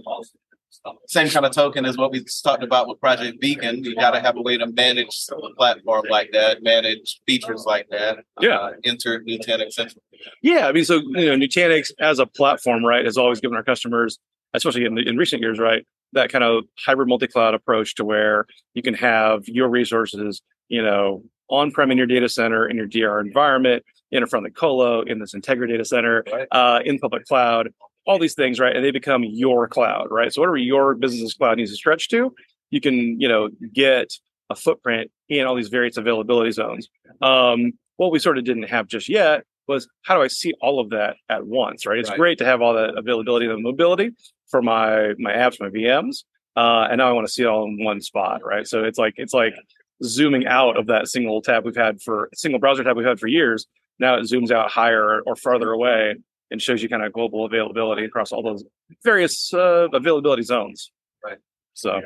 same 1.09 1.29
kind 1.29 1.47
of 1.47 1.53
token 1.53 1.85
as 1.85 1.97
what 1.97 2.11
we 2.13 2.25
talked 2.43 2.63
about 2.63 2.89
with 2.89 3.01
Project 3.01 3.41
Beacon. 3.41 3.85
You 3.85 3.95
got 3.95 4.13
to 4.13 4.21
have 4.21 4.37
a 4.37 4.43
way 4.43 4.57
to 4.59 4.67
manage 4.67 5.27
a 5.31 5.55
platform 5.57 6.05
like 6.11 6.31
that, 6.33 6.63
manage 6.63 7.21
features 7.27 7.65
like 7.67 7.89
that. 7.91 8.19
Yeah. 8.41 8.59
Uh, 8.59 8.73
enter 8.85 9.21
Nutanix 9.21 9.73
Central. 9.73 10.03
Yeah, 10.43 10.69
I 10.69 10.73
mean, 10.73 10.85
so 10.85 10.97
you 10.97 11.27
know, 11.27 11.37
Nutanix 11.37 11.91
as 12.01 12.19
a 12.19 12.27
platform, 12.27 12.85
right, 12.85 13.05
has 13.05 13.17
always 13.17 13.41
given 13.41 13.57
our 13.57 13.63
customers, 13.65 14.19
especially 14.55 14.85
in, 14.85 14.99
in 14.99 15.17
recent 15.17 15.43
years, 15.43 15.59
right, 15.59 15.87
that 16.13 16.31
kind 16.31 16.45
of 16.45 16.65
hybrid 16.79 17.09
multi-cloud 17.09 17.55
approach 17.55 17.95
to 17.97 18.05
where 18.05 18.47
you 18.75 18.83
can 18.83 18.95
have 18.95 19.47
your 19.49 19.69
resources, 19.69 20.41
you 20.69 20.83
know, 20.83 21.23
on-prem 21.49 21.91
in 21.91 21.99
your 21.99 22.07
data 22.07 22.29
center, 22.29 22.67
in 22.69 22.77
your 22.77 22.87
DR 22.87 23.21
environment, 23.21 23.85
in 24.11 24.23
a 24.23 24.27
front 24.27 24.47
of 24.47 24.53
the 24.53 24.59
colo, 24.59 25.03
in 25.03 25.19
this 25.19 25.35
Integra 25.35 25.69
data 25.69 25.85
center, 25.85 26.25
Right. 26.33 26.47
uh, 26.53 26.81
in 26.85 26.99
public 26.99 27.27
cloud, 27.27 27.69
all 28.07 28.19
these 28.19 28.35
things, 28.35 28.61
right, 28.61 28.75
and 28.75 28.85
they 28.85 28.91
become 28.91 29.25
your 29.25 29.67
cloud, 29.69 30.09
right. 30.11 30.33
So 30.33 30.41
whatever 30.43 30.57
your 30.57 30.95
business's 30.95 31.35
cloud 31.35 31.57
needs 31.59 31.71
to 31.71 31.77
stretch 31.77 32.09
to, 32.11 32.35
you 32.71 32.81
can, 32.81 33.21
you 33.21 33.29
know, 33.29 33.49
get 33.73 34.13
a 34.51 34.55
footprint 34.57 35.11
in 35.29 35.47
all 35.47 35.55
these 35.55 35.69
various 35.69 35.97
availability 35.97 36.51
zones. 36.51 36.89
Um, 37.23 37.73
what 37.97 38.13
we 38.13 38.19
sort 38.19 38.37
of 38.39 38.45
didn't 38.45 38.65
have 38.65 38.87
just 38.89 39.09
yet 39.09 39.45
was 39.69 39.89
how 40.03 40.15
do 40.17 40.23
I 40.23 40.27
see 40.29 40.53
all 40.61 40.81
of 40.81 40.91
that 40.91 41.17
at 41.31 41.47
once, 41.47 41.87
right? 41.87 41.99
It's 41.99 42.11
Right. 42.11 42.19
great 42.19 42.39
to 42.39 42.45
have 42.45 42.61
all 42.61 42.75
that 42.75 42.97
availability 42.99 43.47
and 43.47 43.63
mobility 43.63 44.11
for 44.51 44.61
my 44.61 45.15
my 45.19 45.33
apps, 45.33 45.59
my 45.59 45.69
VMs, 45.71 46.25
uh, 46.57 46.89
and 46.91 46.99
now 46.99 47.09
I 47.09 47.13
want 47.13 47.27
to 47.27 47.33
see 47.33 47.43
it 47.43 47.47
all 47.47 47.65
in 47.65 47.83
one 47.83 48.01
spot, 48.03 48.45
right? 48.45 48.67
So 48.67 48.85
it's 48.85 48.99
like 48.99 49.15
it's 49.17 49.33
like 49.33 49.55
zooming 50.03 50.47
out 50.47 50.77
of 50.77 50.87
that 50.89 51.09
single 51.09 51.41
tab 51.41 51.65
we've 51.65 51.75
had 51.77 52.03
for 52.03 52.29
single 52.35 52.61
browser 52.61 52.85
tab 52.85 52.97
we've 52.97 53.07
had 53.07 53.19
for 53.19 53.29
years. 53.29 53.67
Now 53.99 54.17
it 54.17 54.23
zooms 54.23 54.51
out 54.51 54.71
higher 54.71 55.21
or 55.25 55.37
farther 55.37 55.71
away 55.71 56.17
and 56.51 56.61
shows 56.61 56.83
you 56.83 56.89
kind 56.89 57.03
of 57.03 57.13
global 57.13 57.47
availability 57.47 58.05
across 58.05 58.33
all 58.33 58.43
those 58.43 58.65
various 59.03 59.53
uh, 59.55 59.89
availability 59.93 60.43
zones. 60.43 60.91
Right. 61.25 61.39
So 61.75 62.01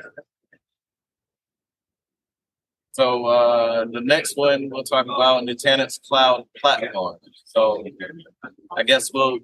So 2.93 3.27
uh, 3.27 3.85
the 3.85 4.01
next 4.01 4.37
one 4.37 4.71
we'll 4.73 4.83
talk 4.83 5.07
about 5.07 5.45
Nutanix 5.45 6.01
Cloud 6.03 6.47
Platform. 6.61 7.19
So 7.45 7.85
I 8.77 8.83
guess 8.83 9.13
we'll 9.15 9.39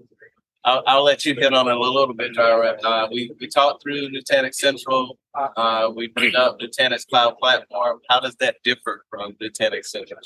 I'll, 0.64 0.82
I'll 0.86 1.04
let 1.04 1.24
you 1.24 1.34
hit 1.34 1.52
on 1.52 1.68
it 1.68 1.76
a 1.76 1.78
little 1.78 2.14
bit, 2.14 2.32
Jirah. 2.34 2.82
Uh, 2.82 3.08
we 3.12 3.30
we 3.38 3.48
talked 3.48 3.82
through 3.82 4.08
Nutanix 4.10 4.54
Central. 4.54 5.18
Uh, 5.34 5.90
we 5.94 6.08
bring 6.08 6.34
up 6.34 6.58
Nutanix 6.58 7.06
Cloud 7.06 7.36
Platform. 7.38 8.00
How 8.08 8.20
does 8.20 8.34
that 8.36 8.56
differ 8.64 9.04
from 9.10 9.32
Nutanix 9.34 9.86
Central? 9.86 10.20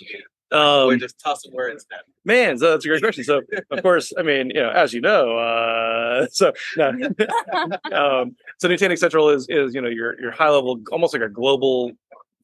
We're 0.51 0.95
um, 0.95 0.99
just 0.99 1.19
tossing 1.19 1.53
words 1.53 1.87
now. 1.91 1.99
Man, 2.25 2.57
so 2.57 2.71
that's 2.71 2.85
a 2.85 2.89
great 2.89 3.03
question. 3.03 3.25
So, 3.25 3.43
of 3.71 3.83
course, 3.83 4.13
I 4.19 4.23
mean, 4.23 4.51
you 4.51 4.63
know, 4.63 4.71
as 4.71 4.95
you 4.95 5.01
know, 5.01 5.37
uh, 5.37 6.27
so 6.31 6.53
no, 6.77 6.89
um, 7.93 8.37
so 8.59 8.69
Nutanix 8.69 8.99
Central 8.99 9.29
is 9.31 9.47
is 9.49 9.75
you 9.75 9.81
know 9.81 9.89
your 9.89 10.21
your 10.21 10.31
high 10.31 10.51
level, 10.51 10.81
almost 10.93 11.13
like 11.13 11.23
a 11.23 11.29
global 11.29 11.93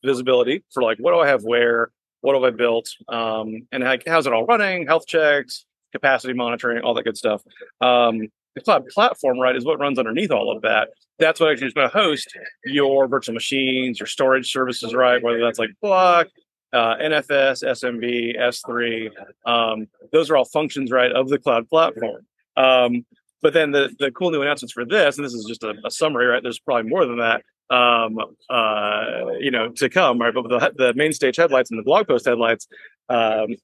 visibility 0.02 0.64
for 0.72 0.82
like 0.82 0.98
what 0.98 1.12
do 1.12 1.20
I 1.20 1.28
have 1.28 1.44
where, 1.44 1.90
what 2.22 2.34
have 2.34 2.42
I 2.42 2.50
built, 2.50 2.90
um, 3.08 3.66
and 3.70 3.84
like 3.84 4.02
how's 4.06 4.26
it 4.26 4.32
all 4.32 4.46
running, 4.46 4.86
health 4.86 5.06
checks, 5.06 5.64
capacity 5.94 6.34
monitoring, 6.34 6.82
all 6.82 6.94
that 6.94 7.04
good 7.04 7.16
stuff. 7.16 7.42
Um, 7.80 8.28
the 8.54 8.60
cloud 8.60 8.86
platform, 8.88 9.38
right, 9.38 9.56
is 9.56 9.64
what 9.64 9.80
runs 9.80 9.98
underneath 9.98 10.30
all 10.30 10.54
of 10.54 10.62
that. 10.62 10.88
That's 11.18 11.40
what 11.40 11.50
actually 11.50 11.68
is 11.68 11.74
going 11.74 11.88
to 11.88 11.96
host 11.96 12.28
your 12.64 13.08
virtual 13.08 13.34
machines, 13.34 13.98
your 13.98 14.06
storage 14.06 14.50
services, 14.50 14.94
right? 14.94 15.22
Whether 15.22 15.40
that's 15.40 15.58
like 15.58 15.70
Block, 15.80 16.28
uh, 16.72 16.96
NFS, 16.96 17.64
SMB, 17.64 18.38
S3. 18.38 19.10
Um, 19.46 19.86
those 20.12 20.30
are 20.30 20.36
all 20.36 20.44
functions, 20.44 20.90
right, 20.90 21.10
of 21.12 21.28
the 21.28 21.38
cloud 21.38 21.68
platform. 21.68 22.26
Um, 22.56 23.04
but 23.42 23.52
then 23.52 23.72
the, 23.72 23.94
the 23.98 24.10
cool 24.10 24.30
new 24.30 24.42
announcements 24.42 24.72
for 24.72 24.84
this, 24.84 25.16
and 25.16 25.24
this 25.24 25.34
is 25.34 25.44
just 25.44 25.62
a, 25.62 25.74
a 25.84 25.90
summary, 25.90 26.26
right? 26.26 26.42
There's 26.42 26.58
probably 26.58 26.88
more 26.88 27.06
than 27.06 27.18
that, 27.18 27.42
um, 27.70 28.18
uh, 28.48 29.32
you 29.38 29.50
know, 29.50 29.68
to 29.70 29.88
come, 29.88 30.18
right? 30.18 30.32
But 30.32 30.48
the, 30.48 30.72
the 30.76 30.94
main 30.94 31.12
stage 31.12 31.36
headlights 31.36 31.70
and 31.70 31.78
the 31.78 31.84
blog 31.84 32.06
post 32.06 32.26
headlights 32.26 32.66
um, 33.08 33.56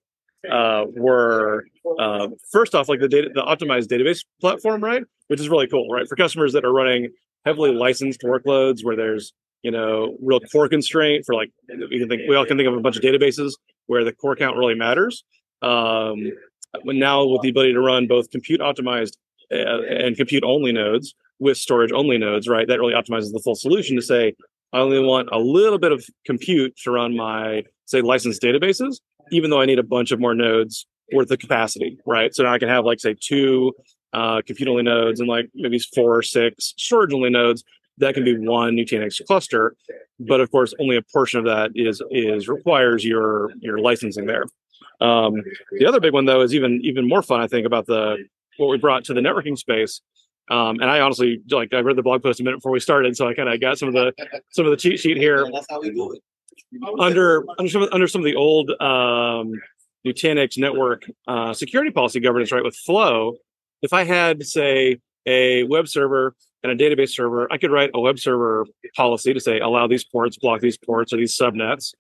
uh, 0.51 0.85
were 0.95 1.65
uh, 1.99 2.29
first 2.51 2.75
off 2.75 2.89
like 2.89 3.01
the 3.01 3.09
data, 3.09 3.31
the 3.35 3.43
optimized 3.43 3.89
database 3.89 4.25
platform, 4.41 4.83
right? 4.83 5.03
Which 5.29 5.41
is 5.41 5.49
really 5.49 5.67
cool, 5.67 5.89
right? 5.89 6.09
For 6.09 6.17
customers 6.17 6.53
that 6.53 6.65
are 6.65 6.73
running 6.73 7.09
heavily 7.45 7.73
licensed 7.73 8.21
workloads 8.23 8.85
where 8.85 8.97
there's 8.97 9.33
you 9.63 9.71
know 9.71 10.17
real 10.23 10.41
core 10.41 10.69
constraint 10.69 11.25
for 11.27 11.35
like 11.35 11.51
we 11.69 11.99
can 11.99 12.09
think 12.09 12.23
we 12.29 12.37
all 12.37 12.47
can 12.47 12.57
think 12.57 12.69
of 12.69 12.75
a 12.75 12.81
bunch 12.81 12.97
of 12.97 13.03
databases 13.03 13.53
where 13.87 14.05
the 14.05 14.13
core 14.13 14.37
count 14.37 14.57
really 14.57 14.75
matters. 14.75 15.25
Um, 15.63 16.33
now 16.85 17.27
with 17.27 17.43
the 17.43 17.51
ability 17.51 17.73
to 17.75 17.81
run 17.81 18.07
both 18.07 18.31
compute 18.31 18.61
optimized 18.61 19.17
uh, 19.53 19.83
and 19.83 20.17
compute 20.17 20.45
only 20.45 20.73
nodes 20.73 21.15
with 21.39 21.57
storage 21.57 21.93
only 21.93 22.17
nodes, 22.17 22.49
right? 22.49 22.69
That 22.69 22.79
really 22.79 22.95
optimizes 22.95 23.33
the 23.33 23.41
full 23.43 23.57
solution 23.57 23.97
to 23.97 24.03
say 24.03 24.35
I 24.73 24.79
only 24.79 25.01
want 25.01 25.29
a 25.33 25.39
little 25.39 25.79
bit 25.79 25.93
of 25.93 26.05
compute 26.25 26.77
to 26.85 26.93
run 26.93 27.17
my 27.17 27.65
say 27.87 28.01
licensed 28.03 28.41
databases, 28.41 29.01
even 29.31 29.51
though 29.51 29.61
I 29.61 29.67
need 29.67 29.79
a 29.79 29.85
bunch 29.85 30.11
of 30.11 30.21
more 30.21 30.35
nodes 30.35 30.87
worth 31.13 31.31
of 31.31 31.39
capacity, 31.39 31.99
right? 32.07 32.35
So 32.35 32.45
now 32.45 32.53
I 32.53 32.59
can 32.59 32.69
have 32.69 32.85
like 32.85 33.01
say 33.01 33.15
two 33.19 33.73
uh, 34.13 34.43
compute 34.47 34.69
only 34.69 34.83
nodes 34.83 35.21
and 35.21 35.29
like 35.29 35.49
maybe 35.55 35.79
four 35.79 36.17
or 36.17 36.23
six 36.23 36.75
storage 36.77 37.13
only 37.13 37.31
nodes. 37.31 37.65
That 37.99 38.15
can 38.15 38.25
be 38.25 38.37
one 38.37 38.77
Nutanix 38.77 39.25
cluster, 39.27 39.77
but 40.19 40.41
of 40.41 40.51
course, 40.51 40.73
only 40.81 40.97
a 40.97 41.03
portion 41.03 41.39
of 41.39 41.45
that 41.45 41.73
is 41.75 42.03
is 42.11 42.49
requires 42.49 43.05
your 43.05 43.51
your 43.61 43.79
licensing 43.79 44.27
there. 44.27 44.45
Um, 45.03 45.43
the 45.79 45.87
other 45.87 46.01
big 46.01 46.15
one 46.15 46.25
though 46.25 46.41
is 46.41 46.55
even 46.55 46.81
even 46.83 47.07
more 47.07 47.23
fun. 47.23 47.41
I 47.41 47.47
think 47.47 47.67
about 47.67 47.87
the 47.87 48.17
what 48.57 48.69
we 48.69 48.79
brought 48.79 49.05
to 49.05 49.15
the 49.15 49.21
networking 49.21 49.59
space. 49.59 50.01
Um, 50.51 50.81
and 50.81 50.91
I 50.91 51.01
honestly 51.01 51.43
like 51.51 51.75
I 51.75 51.81
read 51.81 51.97
the 51.97 52.03
blog 52.03 52.23
post 52.23 52.41
a 52.41 52.43
minute 52.43 52.59
before 52.59 52.73
we 52.73 52.81
started, 52.81 53.17
so 53.17 53.29
I 53.29 53.35
kind 53.35 53.49
of 53.49 53.61
got 53.61 53.79
some 53.79 53.89
of 53.89 53.95
the 53.95 54.13
some 54.51 54.65
of 54.65 54.71
the 54.71 54.77
cheat 54.77 54.99
sheet 54.99 55.17
here. 55.17 55.47
That's 55.53 55.67
how 55.69 55.81
we 55.81 55.91
do 55.91 56.13
it. 56.13 56.23
Under 56.99 57.45
under 57.59 57.71
some 57.71 57.89
under 57.93 58.07
some 58.07 58.21
of 58.21 58.25
the 58.25 58.37
old 58.37 58.71
um, 58.81 59.53
Nutanix 60.07 60.57
network 60.57 61.05
uh, 61.27 61.53
security 61.53 61.91
policy 61.91 62.21
governance, 62.21 62.53
right? 62.53 62.65
With 62.65 62.77
Flow, 62.77 63.37
if 63.83 63.93
I 63.93 64.05
had 64.05 64.45
say 64.45 65.01
a 65.27 65.65
web 65.65 65.89
server 65.89 66.35
and 66.63 66.73
a 66.73 66.77
database 66.77 67.11
server, 67.11 67.51
I 67.53 67.59
could 67.59 67.71
write 67.71 67.91
a 67.95 68.01
web 68.01 68.19
server 68.19 68.67
policy 68.97 69.33
to 69.33 69.41
say 69.41 69.59
allow 69.59 69.87
these 69.87 70.05
ports, 70.05 70.37
block 70.37 70.61
these 70.61 70.77
ports, 70.77 71.13
or 71.13 71.17
these 71.17 71.37
subnets. 71.37 71.95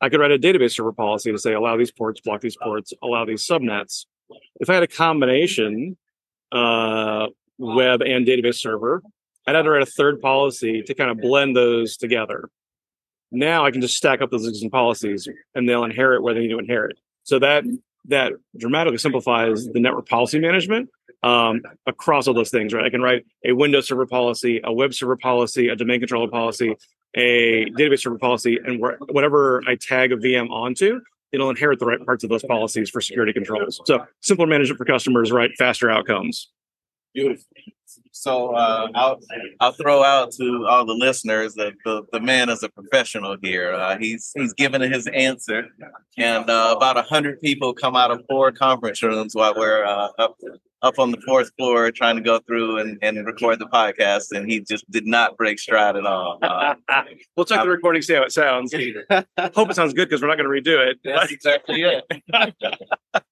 I 0.00 0.08
could 0.08 0.20
write 0.20 0.32
a 0.32 0.38
database 0.38 0.72
server 0.72 0.92
policy 0.92 1.32
to 1.32 1.38
say 1.38 1.54
allow 1.54 1.76
these 1.76 1.92
ports, 1.92 2.20
block 2.20 2.40
these 2.40 2.56
ports, 2.56 2.92
allow 3.02 3.24
these 3.24 3.46
subnets. 3.46 4.06
If 4.60 4.70
I 4.70 4.74
had 4.74 4.82
a 4.82 4.88
combination 4.88 5.96
uh, 6.50 7.26
web 7.58 8.02
and 8.02 8.26
database 8.26 8.56
server, 8.56 9.02
I'd 9.46 9.54
have 9.54 9.64
to 9.64 9.70
write 9.70 9.82
a 9.82 9.86
third 9.86 10.20
policy 10.20 10.82
to 10.82 10.94
kind 10.94 11.10
of 11.10 11.18
blend 11.18 11.56
those 11.56 11.96
together. 11.96 12.48
Now 13.32 13.64
I 13.64 13.70
can 13.70 13.80
just 13.80 13.96
stack 13.96 14.20
up 14.20 14.30
those 14.30 14.46
existing 14.46 14.70
policies 14.70 15.26
and 15.54 15.68
they'll 15.68 15.84
inherit 15.84 16.22
where 16.22 16.34
they 16.34 16.40
need 16.40 16.50
to 16.50 16.58
inherit. 16.58 16.98
So 17.24 17.38
that 17.38 17.64
that 18.06 18.32
dramatically 18.56 18.98
simplifies 18.98 19.66
the 19.68 19.80
network 19.80 20.08
policy 20.08 20.38
management 20.38 20.90
um, 21.22 21.62
across 21.86 22.26
all 22.26 22.34
those 22.34 22.50
things, 22.50 22.74
right? 22.74 22.84
I 22.84 22.90
can 22.90 23.00
write 23.00 23.24
a 23.44 23.52
Windows 23.52 23.86
server 23.86 24.06
policy, 24.06 24.60
a 24.64 24.72
web 24.72 24.92
server 24.92 25.16
policy, 25.16 25.68
a 25.68 25.76
domain 25.76 26.00
controller 26.00 26.28
policy, 26.28 26.76
a 27.14 27.66
database 27.70 28.00
server 28.00 28.18
policy, 28.18 28.58
and 28.64 28.80
where, 28.80 28.96
whatever 29.10 29.62
I 29.66 29.76
tag 29.76 30.12
a 30.12 30.16
VM 30.16 30.50
onto, 30.50 31.00
it'll 31.30 31.50
inherit 31.50 31.78
the 31.78 31.86
right 31.86 32.04
parts 32.04 32.24
of 32.24 32.30
those 32.30 32.42
policies 32.42 32.90
for 32.90 33.00
security 33.00 33.32
controls. 33.32 33.80
So 33.84 34.04
simpler 34.20 34.46
management 34.46 34.78
for 34.78 34.84
customers, 34.84 35.30
right? 35.30 35.50
Faster 35.56 35.90
outcomes. 35.90 36.50
Beautiful. 37.14 37.44
So 38.12 38.54
uh, 38.54 38.88
I'll 38.94 39.20
I'll 39.60 39.72
throw 39.72 40.04
out 40.04 40.32
to 40.32 40.66
all 40.68 40.84
the 40.84 40.92
listeners 40.92 41.54
that 41.54 41.72
the, 41.84 42.02
the 42.12 42.20
man 42.20 42.50
is 42.50 42.62
a 42.62 42.68
professional 42.68 43.36
here. 43.42 43.72
Uh, 43.72 43.96
he's 43.98 44.30
he's 44.36 44.52
given 44.52 44.82
his 44.82 45.06
answer, 45.08 45.68
and 46.18 46.48
uh, 46.48 46.74
about 46.76 46.98
a 46.98 47.02
hundred 47.02 47.40
people 47.40 47.72
come 47.72 47.96
out 47.96 48.10
of 48.10 48.22
four 48.28 48.52
conference 48.52 49.02
rooms 49.02 49.34
while 49.34 49.54
we're 49.56 49.84
uh, 49.84 50.08
up 50.18 50.36
up 50.82 50.98
on 50.98 51.10
the 51.10 51.20
fourth 51.24 51.50
floor 51.56 51.90
trying 51.90 52.16
to 52.16 52.22
go 52.22 52.38
through 52.40 52.78
and, 52.78 52.98
and 53.02 53.24
record 53.24 53.58
the 53.58 53.66
podcast, 53.66 54.32
and 54.32 54.50
he 54.50 54.60
just 54.60 54.88
did 54.90 55.06
not 55.06 55.36
break 55.36 55.58
stride 55.58 55.96
at 55.96 56.04
all. 56.04 56.38
Uh, 56.42 56.74
we'll 57.36 57.46
check 57.46 57.62
the 57.62 57.68
recording, 57.68 58.02
see 58.02 58.14
how 58.14 58.24
it 58.24 58.32
sounds. 58.32 58.74
Hope 59.54 59.70
it 59.70 59.74
sounds 59.74 59.94
good 59.94 60.08
because 60.08 60.20
we're 60.20 60.28
not 60.28 60.36
going 60.36 60.62
to 60.62 60.70
redo 60.70 60.86
it. 60.86 60.98
That's 61.04 61.32
exactly 61.32 61.82
it. 61.82 62.04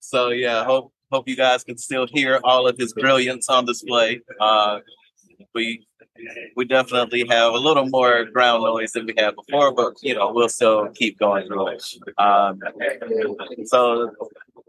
so 0.00 0.28
yeah, 0.28 0.64
hope 0.64 0.92
hope 1.14 1.28
you 1.28 1.36
guys 1.36 1.62
can 1.62 1.78
still 1.78 2.06
hear 2.12 2.40
all 2.42 2.66
of 2.66 2.76
his 2.76 2.92
brilliance 2.92 3.48
on 3.48 3.64
display. 3.64 4.20
Uh, 4.40 4.80
we 5.54 5.86
we 6.56 6.64
definitely 6.64 7.24
have 7.28 7.54
a 7.54 7.62
little 7.68 7.86
more 7.98 8.24
ground 8.24 8.62
noise 8.64 8.92
than 8.92 9.06
we 9.06 9.14
had 9.16 9.34
before, 9.36 9.72
but 9.72 9.92
you 10.02 10.14
know 10.16 10.32
we'll 10.32 10.48
still 10.48 10.88
keep 11.00 11.18
going 11.18 11.46
through 11.46 11.68
it. 11.68 11.84
Um, 12.18 12.60
so 13.64 14.10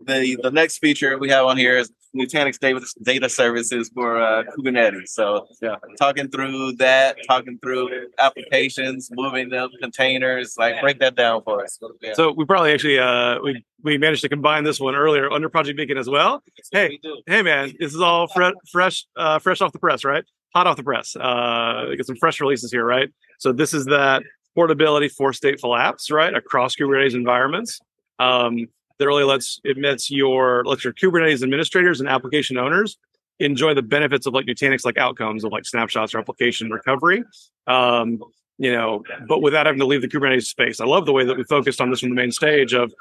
the 0.05 0.37
the 0.41 0.51
next 0.51 0.77
feature 0.79 1.17
we 1.17 1.29
have 1.29 1.45
on 1.45 1.57
here 1.57 1.77
is 1.77 1.91
Nutanix 2.15 2.57
data, 2.59 2.79
data 3.03 3.27
services 3.27 3.91
for 3.93 4.21
uh, 4.21 4.43
Kubernetes. 4.57 5.09
So 5.09 5.47
Yeah. 5.61 5.75
talking 5.99 6.29
through 6.29 6.73
that, 6.77 7.17
talking 7.27 7.59
through 7.61 8.07
applications, 8.19 9.09
moving 9.11 9.49
them 9.49 9.69
containers, 9.81 10.55
like 10.57 10.79
break 10.81 10.99
that 10.99 11.15
down 11.15 11.41
for 11.43 11.63
us. 11.63 11.77
Yeah. 12.01 12.13
So 12.13 12.31
we 12.31 12.45
probably 12.45 12.71
actually 12.71 12.99
uh, 12.99 13.39
we 13.43 13.65
we 13.83 13.97
managed 13.97 14.21
to 14.21 14.29
combine 14.29 14.63
this 14.63 14.79
one 14.79 14.95
earlier 14.95 15.29
under 15.31 15.49
Project 15.49 15.77
Beacon 15.77 15.97
as 15.97 16.09
well. 16.09 16.41
hey. 16.71 16.99
Hey 17.27 17.41
man, 17.41 17.73
this 17.79 17.93
is 17.93 17.99
all 18.01 18.27
fre- 18.27 18.57
fresh, 18.71 19.05
uh, 19.17 19.39
fresh 19.39 19.61
off 19.61 19.71
the 19.73 19.79
press, 19.79 20.03
right? 20.05 20.23
Hot 20.55 20.67
off 20.67 20.77
the 20.77 20.83
press. 20.83 21.15
Uh, 21.17 21.87
get 21.97 22.05
some 22.07 22.15
fresh 22.15 22.39
releases 22.39 22.71
here, 22.71 22.85
right? 22.85 23.09
So 23.39 23.51
this 23.51 23.73
is 23.73 23.85
that 23.85 24.23
portability 24.55 25.09
for 25.09 25.31
stateful 25.33 25.77
apps, 25.77 26.09
right, 26.09 26.33
across 26.33 26.75
Kubernetes 26.77 27.13
environments. 27.13 27.79
Um, 28.19 28.67
that 28.99 29.07
really 29.07 29.23
lets 29.23 29.59
it 29.63 29.77
lets 29.77 30.09
your 30.09 30.63
lets 30.65 30.83
your 30.83 30.93
Kubernetes 30.93 31.43
administrators 31.43 31.99
and 31.99 32.09
application 32.09 32.57
owners 32.57 32.97
enjoy 33.39 33.73
the 33.73 33.81
benefits 33.81 34.25
of 34.25 34.33
like 34.33 34.45
Nutanix 34.45 34.85
like 34.85 34.97
outcomes 34.97 35.43
of 35.43 35.51
like 35.51 35.65
snapshots 35.65 36.13
or 36.13 36.19
application 36.19 36.69
recovery. 36.69 37.23
Um, 37.67 38.19
you 38.57 38.71
know, 38.71 39.03
but 39.27 39.41
without 39.41 39.65
having 39.65 39.79
to 39.79 39.85
leave 39.85 40.01
the 40.01 40.07
Kubernetes 40.07 40.45
space. 40.45 40.79
I 40.79 40.85
love 40.85 41.05
the 41.05 41.11
way 41.11 41.25
that 41.25 41.37
we 41.37 41.43
focused 41.43 41.81
on 41.81 41.89
this 41.89 41.99
from 41.99 42.09
the 42.09 42.15
main 42.15 42.31
stage 42.31 42.73
of 42.73 42.93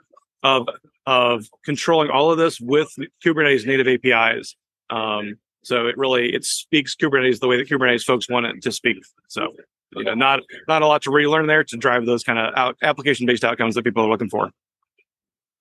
of 0.42 0.68
of 1.06 1.48
controlling 1.64 2.10
all 2.10 2.30
of 2.30 2.38
this 2.38 2.60
with 2.60 2.92
Kubernetes 3.24 3.66
native 3.66 3.86
APIs. 3.86 4.56
Um, 4.90 5.38
so 5.62 5.86
it 5.86 5.96
really 5.96 6.34
it 6.34 6.44
speaks 6.44 6.96
Kubernetes 6.96 7.40
the 7.40 7.48
way 7.48 7.56
that 7.56 7.68
Kubernetes 7.68 8.04
folks 8.04 8.28
want 8.28 8.46
it 8.46 8.62
to 8.62 8.72
speak. 8.72 8.98
So 9.28 9.54
you 9.94 10.04
know, 10.04 10.14
not 10.14 10.40
not 10.66 10.82
a 10.82 10.86
lot 10.86 11.02
to 11.02 11.10
relearn 11.10 11.46
there 11.46 11.62
to 11.64 11.76
drive 11.76 12.04
those 12.04 12.24
kind 12.24 12.38
of 12.38 12.52
out, 12.56 12.76
application 12.82 13.26
based 13.26 13.44
outcomes 13.44 13.76
that 13.76 13.84
people 13.84 14.04
are 14.04 14.08
looking 14.08 14.28
for. 14.28 14.50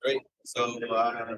Great. 0.03 0.21
So 0.45 0.79
uh, 0.93 1.35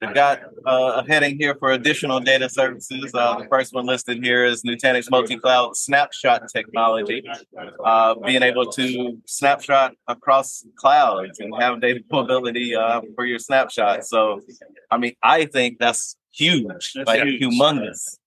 we've 0.00 0.14
got 0.14 0.40
uh, 0.66 1.02
a 1.02 1.04
heading 1.06 1.38
here 1.38 1.54
for 1.54 1.72
additional 1.72 2.18
data 2.20 2.48
services. 2.48 3.12
Uh, 3.14 3.38
the 3.38 3.46
first 3.48 3.72
one 3.72 3.86
listed 3.86 4.22
here 4.22 4.44
is 4.44 4.62
Nutanix 4.62 5.10
multi-cloud 5.10 5.76
snapshot 5.76 6.48
technology, 6.48 7.22
uh, 7.84 8.14
being 8.16 8.42
able 8.42 8.66
to 8.72 9.18
snapshot 9.26 9.94
across 10.08 10.64
clouds 10.76 11.38
and 11.38 11.52
have 11.60 11.80
data 11.80 12.00
mobility 12.10 12.74
uh, 12.74 13.00
for 13.14 13.24
your 13.24 13.38
snapshot. 13.38 14.04
So, 14.04 14.40
I 14.90 14.98
mean, 14.98 15.14
I 15.22 15.44
think 15.44 15.78
that's 15.78 16.16
huge, 16.32 16.92
That's 16.94 17.06
like 17.06 17.22
huge. 17.22 17.42
humongous. 17.42 18.18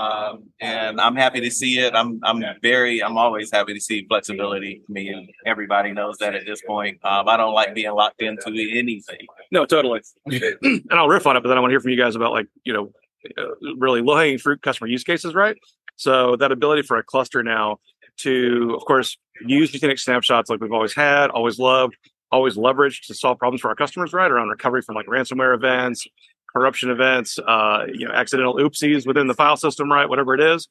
Um, 0.00 0.44
and 0.60 1.00
I'm 1.00 1.14
happy 1.14 1.40
to 1.40 1.50
see 1.50 1.78
it. 1.78 1.94
I'm 1.94 2.20
I'm 2.22 2.42
very 2.62 3.02
I'm 3.02 3.18
always 3.18 3.50
happy 3.52 3.74
to 3.74 3.80
see 3.80 4.06
flexibility. 4.08 4.82
I 4.88 4.92
mean, 4.92 5.28
everybody 5.44 5.92
knows 5.92 6.16
that 6.18 6.34
at 6.34 6.46
this 6.46 6.62
point. 6.62 6.98
Um, 7.04 7.28
I 7.28 7.36
don't 7.36 7.54
like 7.54 7.74
being 7.74 7.92
locked 7.92 8.22
into 8.22 8.48
anything. 8.48 9.26
No, 9.50 9.66
totally. 9.66 10.00
and 10.26 10.84
I'll 10.90 11.08
riff 11.08 11.26
on 11.26 11.36
it, 11.36 11.42
but 11.42 11.48
then 11.48 11.58
I 11.58 11.60
want 11.60 11.70
to 11.70 11.74
hear 11.74 11.80
from 11.80 11.90
you 11.90 11.98
guys 11.98 12.16
about 12.16 12.32
like 12.32 12.46
you 12.64 12.72
know 12.72 12.92
uh, 13.36 13.72
really 13.76 14.00
low 14.00 14.16
hanging 14.16 14.38
fruit 14.38 14.62
customer 14.62 14.88
use 14.88 15.04
cases, 15.04 15.34
right? 15.34 15.56
So 15.96 16.36
that 16.36 16.50
ability 16.50 16.82
for 16.82 16.96
a 16.96 17.02
cluster 17.02 17.42
now 17.42 17.78
to, 18.20 18.74
of 18.74 18.84
course, 18.86 19.18
use 19.46 19.72
Nutanix 19.72 20.00
snapshots 20.00 20.48
like 20.48 20.60
we've 20.60 20.72
always 20.72 20.94
had, 20.94 21.28
always 21.30 21.58
loved, 21.58 21.96
always 22.32 22.56
leveraged 22.56 23.06
to 23.06 23.14
solve 23.14 23.38
problems 23.38 23.60
for 23.60 23.68
our 23.68 23.74
customers, 23.74 24.12
right? 24.12 24.30
Around 24.30 24.48
recovery 24.48 24.82
from 24.82 24.94
like 24.94 25.06
ransomware 25.06 25.54
events, 25.54 26.06
corruption 26.52 26.90
events, 26.90 27.38
uh, 27.38 27.86
you 27.92 28.06
know, 28.06 28.12
accidental 28.12 28.54
oopsies 28.56 29.06
within 29.06 29.26
the 29.26 29.34
file 29.34 29.56
system, 29.56 29.90
right? 29.90 30.08
Whatever 30.08 30.34
it 30.34 30.40
is, 30.40 30.68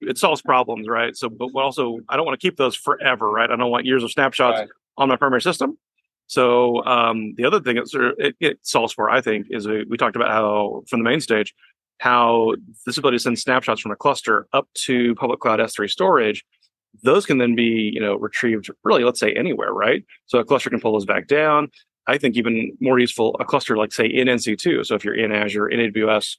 it 0.00 0.18
solves 0.18 0.42
problems, 0.42 0.88
right? 0.88 1.16
So, 1.16 1.28
but 1.28 1.50
also, 1.54 1.98
I 2.08 2.16
don't 2.16 2.26
want 2.26 2.38
to 2.38 2.44
keep 2.46 2.56
those 2.56 2.76
forever, 2.76 3.30
right? 3.30 3.50
I 3.50 3.56
don't 3.56 3.70
want 3.70 3.86
years 3.86 4.02
of 4.02 4.10
snapshots 4.10 4.60
Right. 4.60 4.68
on 4.98 5.08
my 5.08 5.16
primary 5.16 5.42
system. 5.42 5.78
So 6.26 6.84
um, 6.84 7.34
the 7.36 7.44
other 7.44 7.60
thing 7.60 7.76
it, 7.76 7.88
it, 7.94 8.36
it 8.40 8.58
solves 8.62 8.92
for, 8.92 9.10
I 9.10 9.20
think, 9.20 9.46
is 9.50 9.68
we, 9.68 9.84
we 9.84 9.96
talked 9.96 10.16
about 10.16 10.30
how 10.30 10.82
from 10.88 11.00
the 11.00 11.04
main 11.04 11.20
stage, 11.20 11.54
how 11.98 12.54
this 12.86 12.96
ability 12.98 13.18
to 13.18 13.22
send 13.22 13.38
snapshots 13.38 13.80
from 13.80 13.92
a 13.92 13.96
cluster 13.96 14.46
up 14.52 14.68
to 14.74 15.14
public 15.16 15.40
cloud 15.40 15.60
S3 15.60 15.88
storage, 15.88 16.44
those 17.02 17.26
can 17.26 17.38
then 17.38 17.54
be 17.54 17.90
you 17.92 18.00
know 18.00 18.14
retrieved 18.16 18.70
really, 18.84 19.04
let's 19.04 19.20
say 19.20 19.32
anywhere, 19.32 19.72
right? 19.72 20.04
So 20.26 20.38
a 20.38 20.44
cluster 20.44 20.70
can 20.70 20.80
pull 20.80 20.92
those 20.92 21.04
back 21.04 21.26
down. 21.26 21.70
I 22.06 22.18
think 22.18 22.36
even 22.36 22.76
more 22.80 22.98
useful, 22.98 23.36
a 23.40 23.44
cluster 23.44 23.76
like 23.76 23.92
say 23.92 24.06
in 24.06 24.28
NC2. 24.28 24.84
So 24.86 24.94
if 24.94 25.04
you're 25.04 25.14
in 25.14 25.32
Azure, 25.32 25.68
in 25.68 25.80
AWS, 25.80 26.36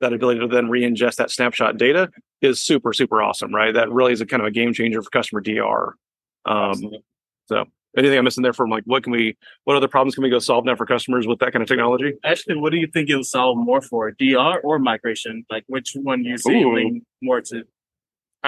that 0.00 0.12
ability 0.12 0.40
to 0.40 0.48
then 0.48 0.68
re-ingest 0.68 1.16
that 1.16 1.30
snapshot 1.30 1.76
data 1.76 2.10
is 2.40 2.60
super, 2.60 2.92
super 2.92 3.22
awesome, 3.22 3.54
right? 3.54 3.72
That 3.74 3.90
really 3.90 4.12
is 4.12 4.20
a 4.20 4.26
kind 4.26 4.40
of 4.42 4.46
a 4.46 4.50
game 4.50 4.72
changer 4.72 5.02
for 5.02 5.10
customer 5.10 5.40
DR. 5.40 5.94
Um, 6.46 6.90
so 7.46 7.64
anything 7.96 8.18
I'm 8.18 8.24
missing 8.24 8.42
there 8.42 8.52
from 8.52 8.70
like 8.70 8.84
what 8.84 9.02
can 9.02 9.12
we 9.12 9.36
what 9.64 9.76
other 9.76 9.88
problems 9.88 10.14
can 10.14 10.24
we 10.24 10.30
go 10.30 10.38
solve 10.38 10.64
now 10.64 10.76
for 10.76 10.86
customers 10.86 11.26
with 11.26 11.38
that 11.40 11.52
kind 11.52 11.62
of 11.62 11.68
technology? 11.68 12.14
Actually, 12.24 12.56
what 12.56 12.70
do 12.70 12.78
you 12.78 12.86
think 12.86 13.08
it'll 13.10 13.24
solve 13.24 13.56
more 13.56 13.80
for? 13.80 14.10
DR 14.12 14.60
or 14.62 14.78
migration? 14.78 15.44
Like 15.50 15.64
which 15.66 15.92
one 15.94 16.24
you 16.24 16.38
see 16.38 16.62
Ooh. 16.62 17.00
more 17.22 17.40
to? 17.40 17.64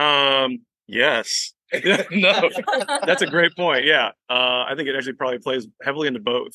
Um, 0.01 0.61
yes. 0.87 1.53
no, 2.11 2.51
that's 3.05 3.23
a 3.23 3.27
great 3.27 3.57
point. 3.57 3.85
Yeah. 3.85 4.11
Uh, 4.31 4.65
I 4.69 4.75
think 4.77 4.89
it 4.89 4.97
actually 4.97 5.15
probably 5.15 5.39
plays 5.39 5.67
heavily 5.83 6.09
into 6.09 6.21
both. 6.21 6.55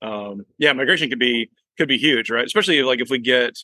Um, 0.00 0.44
yeah, 0.58 0.72
migration 0.72 1.08
could 1.08 1.18
be 1.18 1.50
could 1.76 1.88
be 1.88 1.98
huge, 1.98 2.30
right? 2.30 2.44
Especially 2.44 2.82
like 2.82 3.00
if 3.00 3.10
we 3.10 3.18
get 3.18 3.56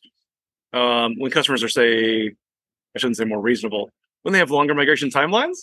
um 0.72 1.14
when 1.18 1.30
customers 1.30 1.62
are 1.62 1.68
say 1.68 2.28
I 2.28 2.98
shouldn't 2.98 3.16
say 3.16 3.24
more 3.24 3.40
reasonable, 3.40 3.90
when 4.22 4.32
they 4.32 4.38
have 4.38 4.50
longer 4.50 4.74
migration 4.74 5.10
timelines. 5.10 5.58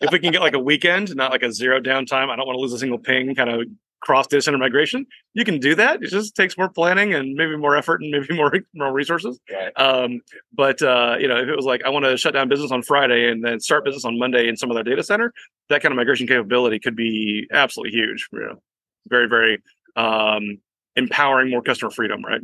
if 0.00 0.10
we 0.10 0.18
can 0.18 0.32
get 0.32 0.40
like 0.40 0.54
a 0.54 0.58
weekend, 0.58 1.14
not 1.14 1.30
like 1.30 1.42
a 1.42 1.52
zero 1.52 1.80
downtime, 1.80 2.30
I 2.30 2.36
don't 2.36 2.46
want 2.46 2.56
to 2.56 2.60
lose 2.60 2.72
a 2.72 2.78
single 2.78 2.98
ping 2.98 3.34
kind 3.34 3.50
of 3.50 3.66
cross 4.00 4.26
data 4.26 4.42
center 4.42 4.58
migration. 4.58 5.06
You 5.34 5.44
can 5.44 5.58
do 5.58 5.74
that. 5.74 6.02
It 6.02 6.10
just 6.10 6.34
takes 6.34 6.56
more 6.56 6.68
planning 6.68 7.14
and 7.14 7.34
maybe 7.34 7.56
more 7.56 7.76
effort 7.76 8.02
and 8.02 8.10
maybe 8.10 8.34
more 8.36 8.52
more 8.74 8.92
resources. 8.92 9.38
Right. 9.50 9.72
Um, 9.76 10.20
but 10.52 10.80
uh, 10.82 11.16
you 11.18 11.28
know, 11.28 11.36
if 11.36 11.48
it 11.48 11.56
was 11.56 11.64
like 11.64 11.82
I 11.84 11.88
want 11.88 12.04
to 12.04 12.16
shut 12.16 12.34
down 12.34 12.48
business 12.48 12.70
on 12.70 12.82
Friday 12.82 13.30
and 13.30 13.44
then 13.44 13.60
start 13.60 13.84
business 13.84 14.04
on 14.04 14.18
Monday 14.18 14.48
in 14.48 14.56
some 14.56 14.70
other 14.70 14.82
data 14.82 15.02
center, 15.02 15.32
that 15.68 15.82
kind 15.82 15.92
of 15.92 15.96
migration 15.96 16.26
capability 16.26 16.78
could 16.78 16.96
be 16.96 17.46
absolutely 17.52 17.92
huge. 17.92 18.28
You 18.32 18.40
know, 18.40 18.62
very 19.08 19.28
very 19.28 19.62
um, 19.96 20.58
empowering 20.96 21.50
more 21.50 21.62
customer 21.62 21.90
freedom, 21.90 22.24
right? 22.24 22.40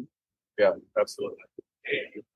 Yeah, 0.59 0.73
absolutely. 1.00 1.38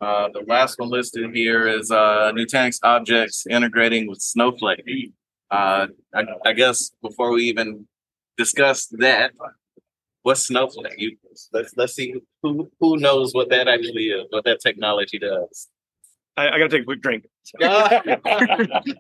Uh, 0.01 0.29
the 0.33 0.45
last 0.47 0.79
one 0.79 0.91
listed 0.91 1.35
here 1.35 1.69
is 1.69 1.91
uh, 1.91 2.33
Nutanix 2.35 2.79
objects 2.83 3.47
integrating 3.49 4.09
with 4.09 4.21
Snowflake. 4.21 5.13
Uh, 5.51 5.87
I, 6.15 6.25
I 6.45 6.53
guess 6.53 6.91
before 7.01 7.31
we 7.33 7.45
even 7.45 7.87
discuss 8.37 8.87
that, 8.99 9.33
what's 10.23 10.47
Snowflake? 10.47 10.95
You, 10.99 11.17
let's 11.53 11.77
let's 11.77 11.95
see 11.95 12.15
who 12.43 12.71
who 12.81 12.97
knows 12.97 13.33
what 13.33 13.51
that 13.51 13.69
actually 13.69 14.09
is, 14.09 14.27
what 14.31 14.45
that 14.45 14.61
technology 14.61 15.19
does. 15.19 15.69
I, 16.37 16.49
I 16.49 16.59
got 16.59 16.69
to 16.71 16.77
take 16.77 16.83
a 16.83 16.85
quick 16.85 17.03
drink. 17.03 17.27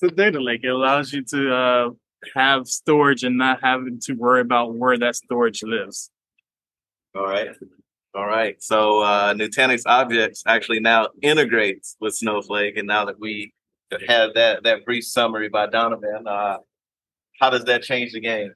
It's 0.00 0.12
a 0.12 0.14
data 0.14 0.40
lake. 0.40 0.60
It 0.62 0.68
allows 0.68 1.12
you 1.12 1.24
to 1.24 1.52
uh, 1.52 1.90
have 2.36 2.68
storage 2.68 3.24
and 3.24 3.36
not 3.36 3.58
having 3.64 3.98
to 4.04 4.12
worry 4.12 4.40
about 4.40 4.76
where 4.76 4.96
that 4.96 5.16
storage 5.16 5.64
lives. 5.64 6.10
All 7.16 7.24
right. 7.24 7.48
All 8.14 8.26
right. 8.26 8.62
So 8.62 9.00
uh, 9.00 9.34
Nutanix 9.34 9.82
Objects 9.86 10.44
actually 10.46 10.78
now 10.78 11.08
integrates 11.20 11.96
with 12.00 12.14
Snowflake, 12.14 12.76
and 12.76 12.86
now 12.86 13.06
that 13.06 13.18
we 13.18 13.52
had 14.06 14.34
that 14.34 14.62
that 14.62 14.84
brief 14.84 15.04
summary 15.04 15.48
by 15.48 15.66
Donovan, 15.66 16.28
uh, 16.28 16.58
how 17.38 17.50
does 17.50 17.64
that 17.64 17.82
change 17.82 18.12
the 18.12 18.20
game? 18.20 18.52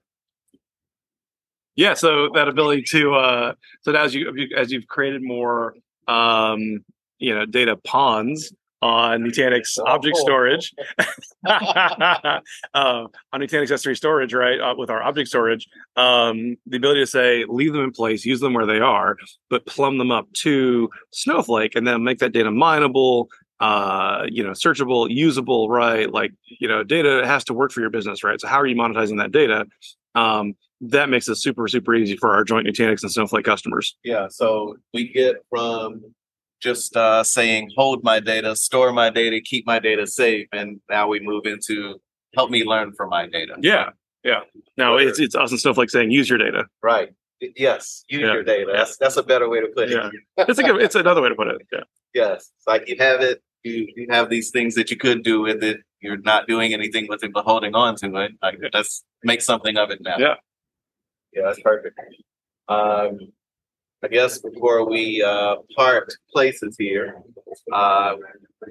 Yeah, 1.75 1.95
so 1.95 2.29
that 2.35 2.49
ability 2.49 2.85
to 2.91 3.15
uh 3.15 3.55
so 3.83 3.93
now 3.93 4.05
as 4.05 4.15
you 4.15 4.31
as 4.57 4.71
you've 4.71 4.87
created 4.87 5.23
more 5.23 5.75
um 6.07 6.85
you 7.19 7.35
know 7.35 7.47
data 7.47 7.77
ponds 7.77 8.53
on 8.83 9.23
Nutanix 9.23 9.79
object 9.87 10.17
storage 10.17 10.75
uh, 10.99 11.05
on 12.75 13.11
Nutanix 13.41 13.71
S3 13.71 13.97
storage, 13.97 14.35
right? 14.35 14.61
Uh, 14.61 14.75
with 14.77 14.91
our 14.91 15.03
object 15.03 15.29
storage, 15.29 15.69
um, 15.97 16.57
the 16.67 16.79
ability 16.79 17.01
to 17.01 17.07
say 17.07 17.45
leave 17.49 17.73
them 17.73 17.85
in 17.85 17.93
place, 17.93 18.25
use 18.25 18.41
them 18.41 18.55
where 18.55 18.67
they 18.67 18.81
are, 18.81 19.17
but 19.49 19.65
plumb 19.67 19.99
them 19.99 20.11
up 20.11 20.31
to 20.43 20.91
Snowflake, 21.13 21.77
and 21.77 21.87
then 21.87 22.03
make 22.03 22.19
that 22.19 22.33
data 22.33 22.51
mineable, 22.51 23.29
uh, 23.61 24.27
you 24.29 24.43
know, 24.43 24.51
searchable, 24.51 25.09
usable, 25.11 25.69
right? 25.69 26.11
Like 26.11 26.33
you 26.47 26.69
know, 26.69 26.83
data 26.83 27.23
has 27.25 27.45
to 27.45 27.55
work 27.55 27.73
for 27.73 27.81
your 27.81 27.91
business, 27.91 28.25
right? 28.25 28.41
So 28.41 28.49
how 28.49 28.61
are 28.61 28.67
you 28.67 28.77
monetizing 28.77 29.19
that 29.19 29.33
data? 29.33 29.67
Um, 30.15 30.55
that 30.83 31.09
makes 31.09 31.29
it 31.29 31.37
super 31.37 31.69
super 31.69 31.95
easy 31.95 32.17
for 32.17 32.35
our 32.35 32.45
joint 32.45 32.67
Nutanix 32.67 33.03
and 33.03 33.13
Snowflake 33.13 33.45
customers. 33.45 33.97
Yeah. 34.03 34.27
So 34.29 34.77
we 34.93 35.09
get 35.13 35.37
from 35.49 36.15
just 36.61 36.97
uh, 36.97 37.25
saying 37.25 37.71
hold 37.77 38.03
my 38.05 38.21
data, 38.21 38.57
store 38.57 38.93
my 38.93 39.11
data, 39.11 39.41
keep 39.41 39.67
my 39.67 39.79
data 39.79 40.07
safe, 40.07 40.49
and 40.53 40.81
now 40.89 41.09
we 41.09 41.21
move 41.21 41.47
into 41.47 42.01
help 42.35 42.51
me 42.51 42.65
learn 42.65 42.93
from 42.93 43.11
my 43.11 43.27
data. 43.27 43.57
Yeah, 43.61 43.91
yeah. 44.25 44.41
Now 44.77 44.97
it's 44.97 45.19
it's 45.19 45.35
us 45.35 45.51
and 45.51 45.61
Snowflake 45.61 45.91
saying 45.91 46.11
use 46.11 46.29
your 46.29 46.39
data. 46.39 46.67
Right. 46.83 47.11
Yes. 47.57 48.05
Use 48.09 48.21
Yeah. 48.23 48.33
your 48.35 48.43
data. 48.45 48.73
That's 48.75 48.97
that's 48.99 49.17
a 49.17 49.23
better 49.23 49.49
way 49.49 49.61
to 49.61 49.69
put 49.69 49.91
it. 49.91 49.95
Yeah. 50.37 50.45
It's 50.49 50.59
a 50.59 50.63
good, 50.63 50.81
it's 50.83 50.95
another 50.95 51.21
way 51.23 51.29
to 51.29 51.35
put 51.35 51.49
it. 51.49 51.63
Yeah. 51.73 51.81
Yes. 52.15 52.51
It's 52.57 52.67
like 52.67 52.89
you 52.89 52.97
have 52.99 53.21
it, 53.21 53.43
you, 53.65 53.89
you 53.97 54.07
have 54.11 54.31
these 54.31 54.51
things 54.51 54.75
that 54.77 54.91
you 54.91 54.97
could 54.97 55.23
do 55.23 55.41
with 55.41 55.63
it. 55.63 55.81
You're 56.01 56.19
not 56.19 56.47
doing 56.47 56.73
anything 56.73 57.07
with 57.09 57.23
it, 57.25 57.33
but 57.33 57.45
holding 57.45 57.75
on 57.75 57.97
to 57.97 58.15
it. 58.17 58.33
Like 58.43 58.59
let's 58.73 59.05
make 59.23 59.41
something 59.43 59.77
of 59.77 59.91
it 59.91 60.01
now. 60.03 60.17
Yeah. 60.19 60.35
Yeah, 61.33 61.43
that's 61.47 61.61
perfect. 61.61 61.99
Um, 62.69 63.33
I 64.05 64.09
guess 64.09 64.39
before 64.39 64.89
we 64.89 65.23
uh, 65.23 65.57
part 65.77 66.13
places 66.33 66.77
here, 66.79 67.23
uh, 67.73 68.17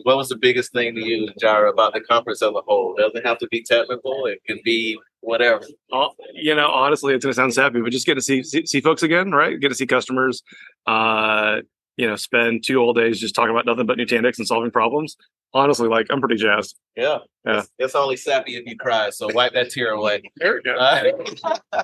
what 0.04 0.18
was 0.18 0.30
the 0.30 0.36
biggest 0.36 0.74
thing 0.74 0.94
to 0.96 1.02
you, 1.02 1.30
Jirah, 1.42 1.72
about 1.72 1.94
the 1.94 2.02
conference 2.02 2.42
as 2.42 2.50
a 2.50 2.62
whole? 2.66 2.96
It 2.98 3.02
Doesn't 3.02 3.26
have 3.26 3.38
to 3.40 3.48
be 3.48 3.64
technical. 3.64 4.26
It 4.26 4.42
can 4.46 4.60
be 4.64 5.00
whatever. 5.22 5.64
Oh, 5.92 6.10
you 6.34 6.54
know, 6.54 6.68
honestly, 6.68 7.14
it's 7.14 7.24
gonna 7.24 7.34
sound 7.34 7.54
sappy, 7.54 7.80
but 7.82 7.92
just 7.92 8.06
get 8.06 8.16
to 8.16 8.22
see, 8.22 8.44
see 8.44 8.66
see 8.66 8.82
folks 8.82 9.04
again, 9.04 9.32
right? 9.32 9.60
Get 9.60 9.70
to 9.70 9.76
see 9.76 9.88
customers. 9.88 10.44
Uh, 10.86 11.62
you 11.98 12.08
know, 12.08 12.16
spend 12.16 12.64
two 12.66 12.80
whole 12.80 12.94
days 12.94 13.20
just 13.20 13.36
talking 13.36 13.52
about 13.52 13.66
nothing 13.66 13.86
but 13.86 13.98
Nutanix 13.98 14.38
and 14.38 14.48
solving 14.48 14.72
problems. 14.72 15.18
Honestly, 15.54 15.88
like 15.88 16.08
I'm 16.10 16.20
pretty 16.20 16.38
jazzed. 16.38 16.76
Yeah. 16.96 17.20
Yeah. 17.46 17.60
It's, 17.60 17.72
it's 17.78 17.96
only 17.96 18.16
sappy 18.16 18.56
if 18.56 18.66
you 18.66 18.78
cry. 18.78 19.10
So 19.10 19.30
wipe 19.34 19.54
that 19.54 19.70
tear 19.70 19.92
away. 19.92 20.22
There 20.38 20.56
we 20.56 20.62
go. 20.62 21.84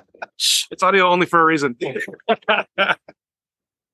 It's 0.70 0.82
audio 0.82 1.08
only 1.08 1.26
for 1.26 1.40
a 1.40 1.44
reason. 1.44 1.76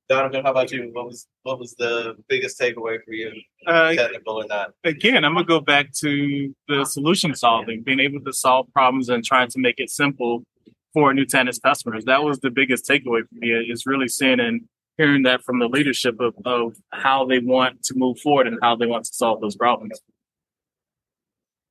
Donovan, 0.09 0.45
how 0.45 0.51
about 0.51 0.71
you? 0.71 0.91
What 0.93 1.07
was 1.07 1.27
what 1.45 1.59
was 1.59 1.75
the 1.77 2.15
biggest 2.29 2.61
takeaway 2.61 3.03
for 3.05 3.13
you, 3.13 3.33
Uh, 3.67 3.95
technical 3.95 4.35
or 4.43 4.47
not? 4.47 4.73
again, 4.85 5.25
I'm 5.25 5.35
gonna 5.35 5.47
go 5.47 5.61
back 5.61 5.93
to 6.01 6.55
the 6.69 6.85
solution 6.85 7.35
solving, 7.35 7.83
being 7.83 8.01
able 8.01 8.21
to 8.21 8.33
solve 8.33 8.67
problems 8.73 9.09
and 9.09 9.25
trying 9.25 9.49
to 9.49 9.59
make 9.59 9.77
it 9.79 9.89
simple 9.91 10.45
for 10.93 11.13
Nutanix 11.15 11.61
customers. 11.61 12.05
That 12.05 12.23
was 12.23 12.39
the 12.41 12.51
biggest 12.51 12.87
takeaway 12.89 13.27
for 13.27 13.35
me. 13.35 13.51
Is 13.51 13.87
really 13.87 14.09
seeing 14.09 14.41
and 14.41 14.69
hearing 14.99 15.23
that 15.25 15.43
from 15.43 15.59
the 15.59 15.69
leadership 15.69 16.21
of, 16.21 16.35
of 16.45 16.77
how 16.93 17.25
they 17.25 17.39
want 17.39 17.83
to 17.85 17.95
move 17.97 18.19
forward 18.21 18.47
and 18.47 18.59
how 18.63 18.77
they 18.77 18.87
want 18.87 19.05
to 19.05 19.13
solve 19.13 19.41
those 19.41 19.57
problems. 19.57 20.01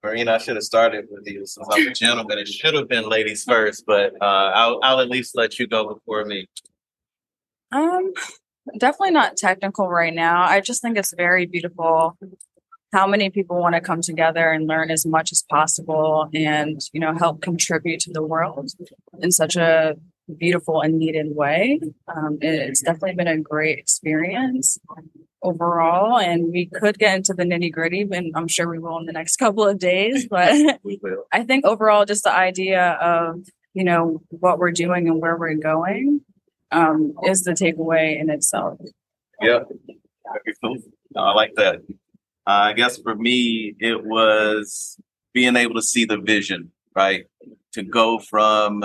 Marina, 0.04 0.34
I 0.34 0.38
should 0.40 0.56
have 0.56 0.64
started 0.64 1.08
with 1.10 1.26
you 1.26 1.46
since 1.46 1.66
I'm 1.72 1.88
a 1.88 1.94
gentleman. 1.94 2.38
It 2.40 2.50
should 2.50 2.74
have 2.74 2.90
been 2.90 3.08
ladies 3.08 3.46
first, 3.46 3.86
but 3.86 4.14
uh, 4.22 4.52
I'll 4.54 4.80
I'll 4.84 5.00
at 5.00 5.10
least 5.10 5.38
let 5.38 5.60
you 5.60 5.68
go 5.68 5.94
before 5.94 6.26
me. 6.26 6.48
Um, 7.74 8.14
definitely 8.78 9.12
not 9.12 9.38
technical 9.38 9.90
right 9.90 10.14
now. 10.14 10.44
I 10.44 10.62
just 10.62 10.82
think 10.82 10.98
it's 10.98 11.14
very 11.16 11.46
beautiful 11.46 12.18
how 12.94 13.08
many 13.08 13.32
people 13.32 13.60
want 13.60 13.74
to 13.74 13.82
come 13.82 14.02
together 14.02 14.52
and 14.52 14.68
learn 14.68 14.92
as 14.92 15.06
much 15.06 15.32
as 15.32 15.44
possible 15.50 16.30
and, 16.34 16.80
you 16.94 17.00
know, 17.00 17.18
help 17.18 17.42
contribute 17.42 18.00
to 18.02 18.12
the 18.14 18.22
world 18.22 18.70
in 19.20 19.32
such 19.32 19.56
a 19.56 19.96
beautiful 20.38 20.80
and 20.82 21.00
needed 21.00 21.36
way. 21.36 21.80
Um, 22.08 22.38
it's 22.40 22.82
definitely 22.82 23.16
been 23.16 23.28
a 23.28 23.40
great 23.40 23.80
experience 23.80 24.78
overall, 25.42 26.20
and 26.20 26.52
we 26.52 26.68
could 26.68 27.00
get 27.00 27.16
into 27.16 27.34
the 27.34 27.44
nitty 27.44 27.72
gritty, 27.72 28.08
and 28.10 28.32
I'm 28.36 28.48
sure 28.48 28.70
we 28.70 28.80
will 28.80 29.00
in 29.00 29.06
the 29.06 29.12
next 29.12 29.36
couple 29.38 29.68
of 29.68 29.80
days. 29.80 30.28
But 30.30 30.54
I 31.32 31.44
think 31.44 31.66
overall, 31.66 32.06
just 32.06 32.24
the 32.24 32.34
idea 32.34 32.92
of 33.02 33.44
you 33.74 33.84
know 33.84 34.22
what 34.30 34.60
we're 34.60 34.72
doing 34.72 35.10
and 35.10 35.20
where 35.20 35.36
we're 35.36 35.56
going 35.56 36.22
um, 36.74 37.14
is 37.26 37.44
the 37.44 37.52
takeaway 37.52 38.20
in 38.20 38.30
itself. 38.30 38.80
Yeah. 39.42 39.60
I 41.16 41.34
like 41.34 41.54
that. 41.56 41.76
Uh, 42.46 42.72
I 42.72 42.74
guess 42.74 42.98
for 42.98 43.16
me, 43.16 43.76
it 43.80 44.04
was 44.04 44.98
being 45.34 45.56
able 45.56 45.76
to 45.76 45.82
see 45.82 46.06
the 46.06 46.18
vision, 46.18 46.72
right? 46.96 47.26
To 47.74 47.84
go 47.84 48.20
from, 48.20 48.84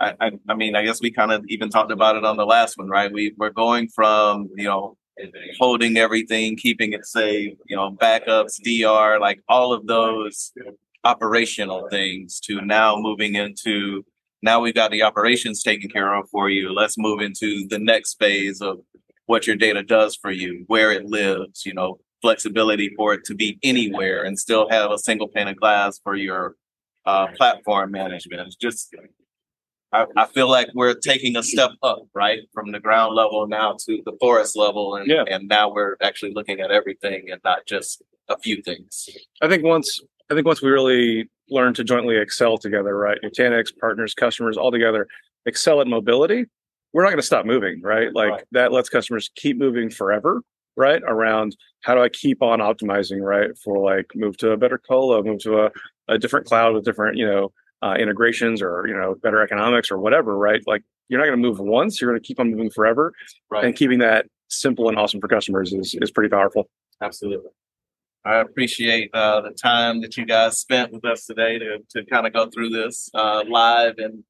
I, 0.00 0.14
I, 0.20 0.30
I 0.48 0.54
mean, 0.54 0.76
I 0.76 0.84
guess 0.84 1.00
we 1.00 1.10
kind 1.10 1.32
of 1.32 1.44
even 1.48 1.70
talked 1.70 1.90
about 1.90 2.16
it 2.16 2.24
on 2.24 2.36
the 2.36 2.46
last 2.46 2.78
one, 2.78 2.88
right? 2.88 3.12
We 3.12 3.34
we're 3.36 3.50
going 3.50 3.88
from, 3.88 4.48
you 4.56 4.64
know, 4.64 4.96
holding 5.58 5.96
everything, 5.96 6.56
keeping 6.56 6.92
it 6.92 7.06
safe, 7.06 7.56
you 7.66 7.76
know, 7.76 7.92
backups, 7.92 8.60
DR, 8.62 9.20
like 9.20 9.40
all 9.48 9.72
of 9.72 9.86
those 9.86 10.52
operational 11.04 11.88
things 11.90 12.40
to 12.40 12.60
now 12.62 12.96
moving 12.96 13.34
into 13.34 14.04
now 14.44 14.60
we've 14.60 14.74
got 14.74 14.90
the 14.90 15.02
operations 15.02 15.62
taken 15.62 15.88
care 15.90 16.14
of 16.14 16.28
for 16.30 16.48
you. 16.48 16.72
Let's 16.72 16.96
move 16.98 17.20
into 17.20 17.66
the 17.68 17.78
next 17.78 18.14
phase 18.18 18.60
of 18.60 18.78
what 19.26 19.46
your 19.46 19.56
data 19.56 19.82
does 19.82 20.14
for 20.14 20.30
you, 20.30 20.64
where 20.66 20.92
it 20.92 21.06
lives, 21.06 21.64
you 21.64 21.74
know, 21.74 21.98
flexibility 22.22 22.88
for 22.96 23.14
it 23.14 23.24
to 23.24 23.34
be 23.34 23.58
anywhere 23.62 24.22
and 24.24 24.38
still 24.38 24.68
have 24.70 24.90
a 24.90 24.98
single 24.98 25.28
pane 25.28 25.48
of 25.48 25.56
glass 25.56 25.98
for 26.04 26.14
your 26.14 26.56
uh, 27.06 27.26
platform 27.38 27.90
management. 27.90 28.40
It's 28.46 28.56
just, 28.56 28.94
I, 29.92 30.06
I 30.16 30.26
feel 30.26 30.48
like 30.50 30.68
we're 30.74 30.94
taking 30.94 31.36
a 31.36 31.42
step 31.42 31.70
up, 31.82 32.02
right, 32.14 32.40
from 32.52 32.72
the 32.72 32.80
ground 32.80 33.14
level 33.14 33.46
now 33.46 33.76
to 33.86 34.02
the 34.04 34.12
forest 34.20 34.56
level, 34.56 34.96
and 34.96 35.06
Yeah. 35.06 35.24
and 35.30 35.48
now 35.48 35.70
we're 35.72 35.96
actually 36.02 36.32
looking 36.34 36.60
at 36.60 36.70
everything 36.70 37.30
and 37.30 37.40
not 37.44 37.60
just 37.66 38.02
a 38.28 38.38
few 38.38 38.62
things. 38.62 39.08
I 39.42 39.48
think 39.48 39.62
once 39.64 40.00
I 40.30 40.34
think 40.34 40.46
once 40.46 40.62
we 40.62 40.70
really 40.70 41.28
learn 41.50 41.74
to 41.74 41.84
jointly 41.84 42.16
excel 42.16 42.58
together, 42.58 42.96
right? 42.96 43.18
Nutanix, 43.22 43.66
partners, 43.78 44.14
customers, 44.14 44.56
all 44.56 44.70
together, 44.70 45.06
excel 45.46 45.80
at 45.80 45.86
mobility, 45.86 46.46
we're 46.92 47.02
not 47.02 47.08
going 47.10 47.18
to 47.20 47.26
stop 47.26 47.44
moving, 47.44 47.80
right? 47.82 48.12
Like 48.14 48.30
Right. 48.30 48.44
that 48.52 48.72
lets 48.72 48.88
customers 48.88 49.30
keep 49.34 49.58
moving 49.58 49.90
forever, 49.90 50.42
right? 50.76 51.02
Around 51.06 51.56
how 51.82 51.94
do 51.94 52.00
I 52.02 52.08
keep 52.08 52.40
on 52.42 52.60
optimizing, 52.60 53.20
right? 53.20 53.50
For 53.58 53.78
like 53.78 54.10
move 54.14 54.36
to 54.38 54.52
a 54.52 54.56
better 54.56 54.78
colo, 54.78 55.22
move 55.22 55.40
to 55.40 55.64
a, 55.66 55.70
a 56.08 56.18
different 56.18 56.46
cloud 56.46 56.74
with 56.74 56.84
different, 56.84 57.16
you 57.18 57.26
know, 57.26 57.52
uh, 57.82 57.94
integrations 57.98 58.62
or 58.62 58.86
you 58.88 58.94
know 58.94 59.14
better 59.22 59.42
economics 59.42 59.90
or 59.90 59.98
whatever, 59.98 60.38
right? 60.38 60.62
Like 60.66 60.82
you're 61.08 61.18
not 61.20 61.26
going 61.26 61.38
to 61.42 61.46
move 61.48 61.58
once, 61.58 62.00
you're 62.00 62.10
going 62.10 62.20
to 62.22 62.26
keep 62.26 62.40
on 62.40 62.50
moving 62.50 62.70
forever, 62.70 63.12
Right. 63.50 63.64
and 63.64 63.76
keeping 63.76 63.98
that 63.98 64.24
simple 64.48 64.88
and 64.88 64.96
awesome 64.98 65.20
for 65.20 65.28
customers 65.28 65.72
is 65.74 65.94
is 66.00 66.10
pretty 66.10 66.30
powerful. 66.30 66.70
Absolutely. 67.02 67.50
I 68.26 68.36
appreciate 68.40 69.10
uh, 69.14 69.42
the 69.42 69.50
time 69.50 70.00
that 70.00 70.16
you 70.16 70.24
guys 70.24 70.58
spent 70.58 70.92
with 70.92 71.04
us 71.04 71.26
today 71.26 71.58
to 71.58 71.78
to 71.90 72.04
kind 72.06 72.26
of 72.26 72.32
go 72.32 72.48
through 72.48 72.70
this 72.70 73.10
uh, 73.14 73.44
live 73.48 73.94
and 73.98 74.24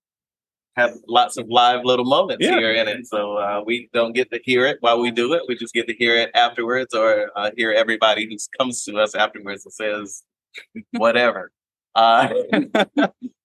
have 0.76 0.94
lots 1.09 1.37
of 1.37 1.46
live 1.48 1.85
little 1.85 2.04
moments 2.04 2.44
Yeah. 2.44 2.59
here 2.59 2.72
in 2.72 2.88
it. 2.88 3.07
So 3.07 3.37
uh, 3.37 3.62
we 3.64 3.88
don't 3.92 4.12
get 4.12 4.30
to 4.33 4.40
hear 4.42 4.66
it 4.66 4.78
while 4.80 4.98
we 5.00 5.12
do 5.12 5.33
it. 5.35 5.42
We 5.46 5.54
just 5.57 5.72
get 5.72 5.87
to 5.87 5.94
hear 5.94 6.16
it 6.16 6.30
afterwards, 6.35 6.92
or 6.94 7.30
uh, 7.37 7.52
hear 7.57 7.70
everybody 7.72 8.26
who 8.28 8.37
comes 8.59 8.83
to 8.85 8.98
us 8.98 9.14
afterwards 9.14 9.64
and 9.64 9.72
says 9.72 10.22
whatever. 10.92 11.50
Uh, 11.96 12.28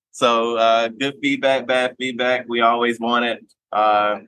so 0.09 0.57
uh, 0.57 0.87
good 0.87 1.13
feedback, 1.21 1.67
bad 1.67 1.93
feedback. 1.99 2.45
We 2.49 2.61
always 2.61 2.99
want 2.99 3.25
it. 3.25 3.45
Uh, 3.71 4.21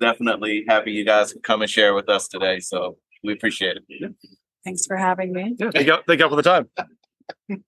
definitely 0.00 0.64
happy 0.66 0.92
you 0.92 1.04
guys 1.04 1.34
could 1.34 1.42
come 1.42 1.60
and 1.60 1.70
share 1.70 1.92
with 1.92 2.08
us 2.08 2.26
today. 2.26 2.60
So 2.60 2.96
we 3.22 3.34
appreciate 3.34 3.76
it. 3.76 4.14
Thanks 4.64 4.86
for 4.86 4.96
having 4.96 5.32
me. 5.32 5.56
Yeah, 5.58 5.70
thank 5.70 5.86
you, 5.86 5.96
thank 6.06 6.18
you 6.18 6.24
all 6.24 6.30
for 6.30 6.36
the 6.36 6.42
time. 6.42 6.68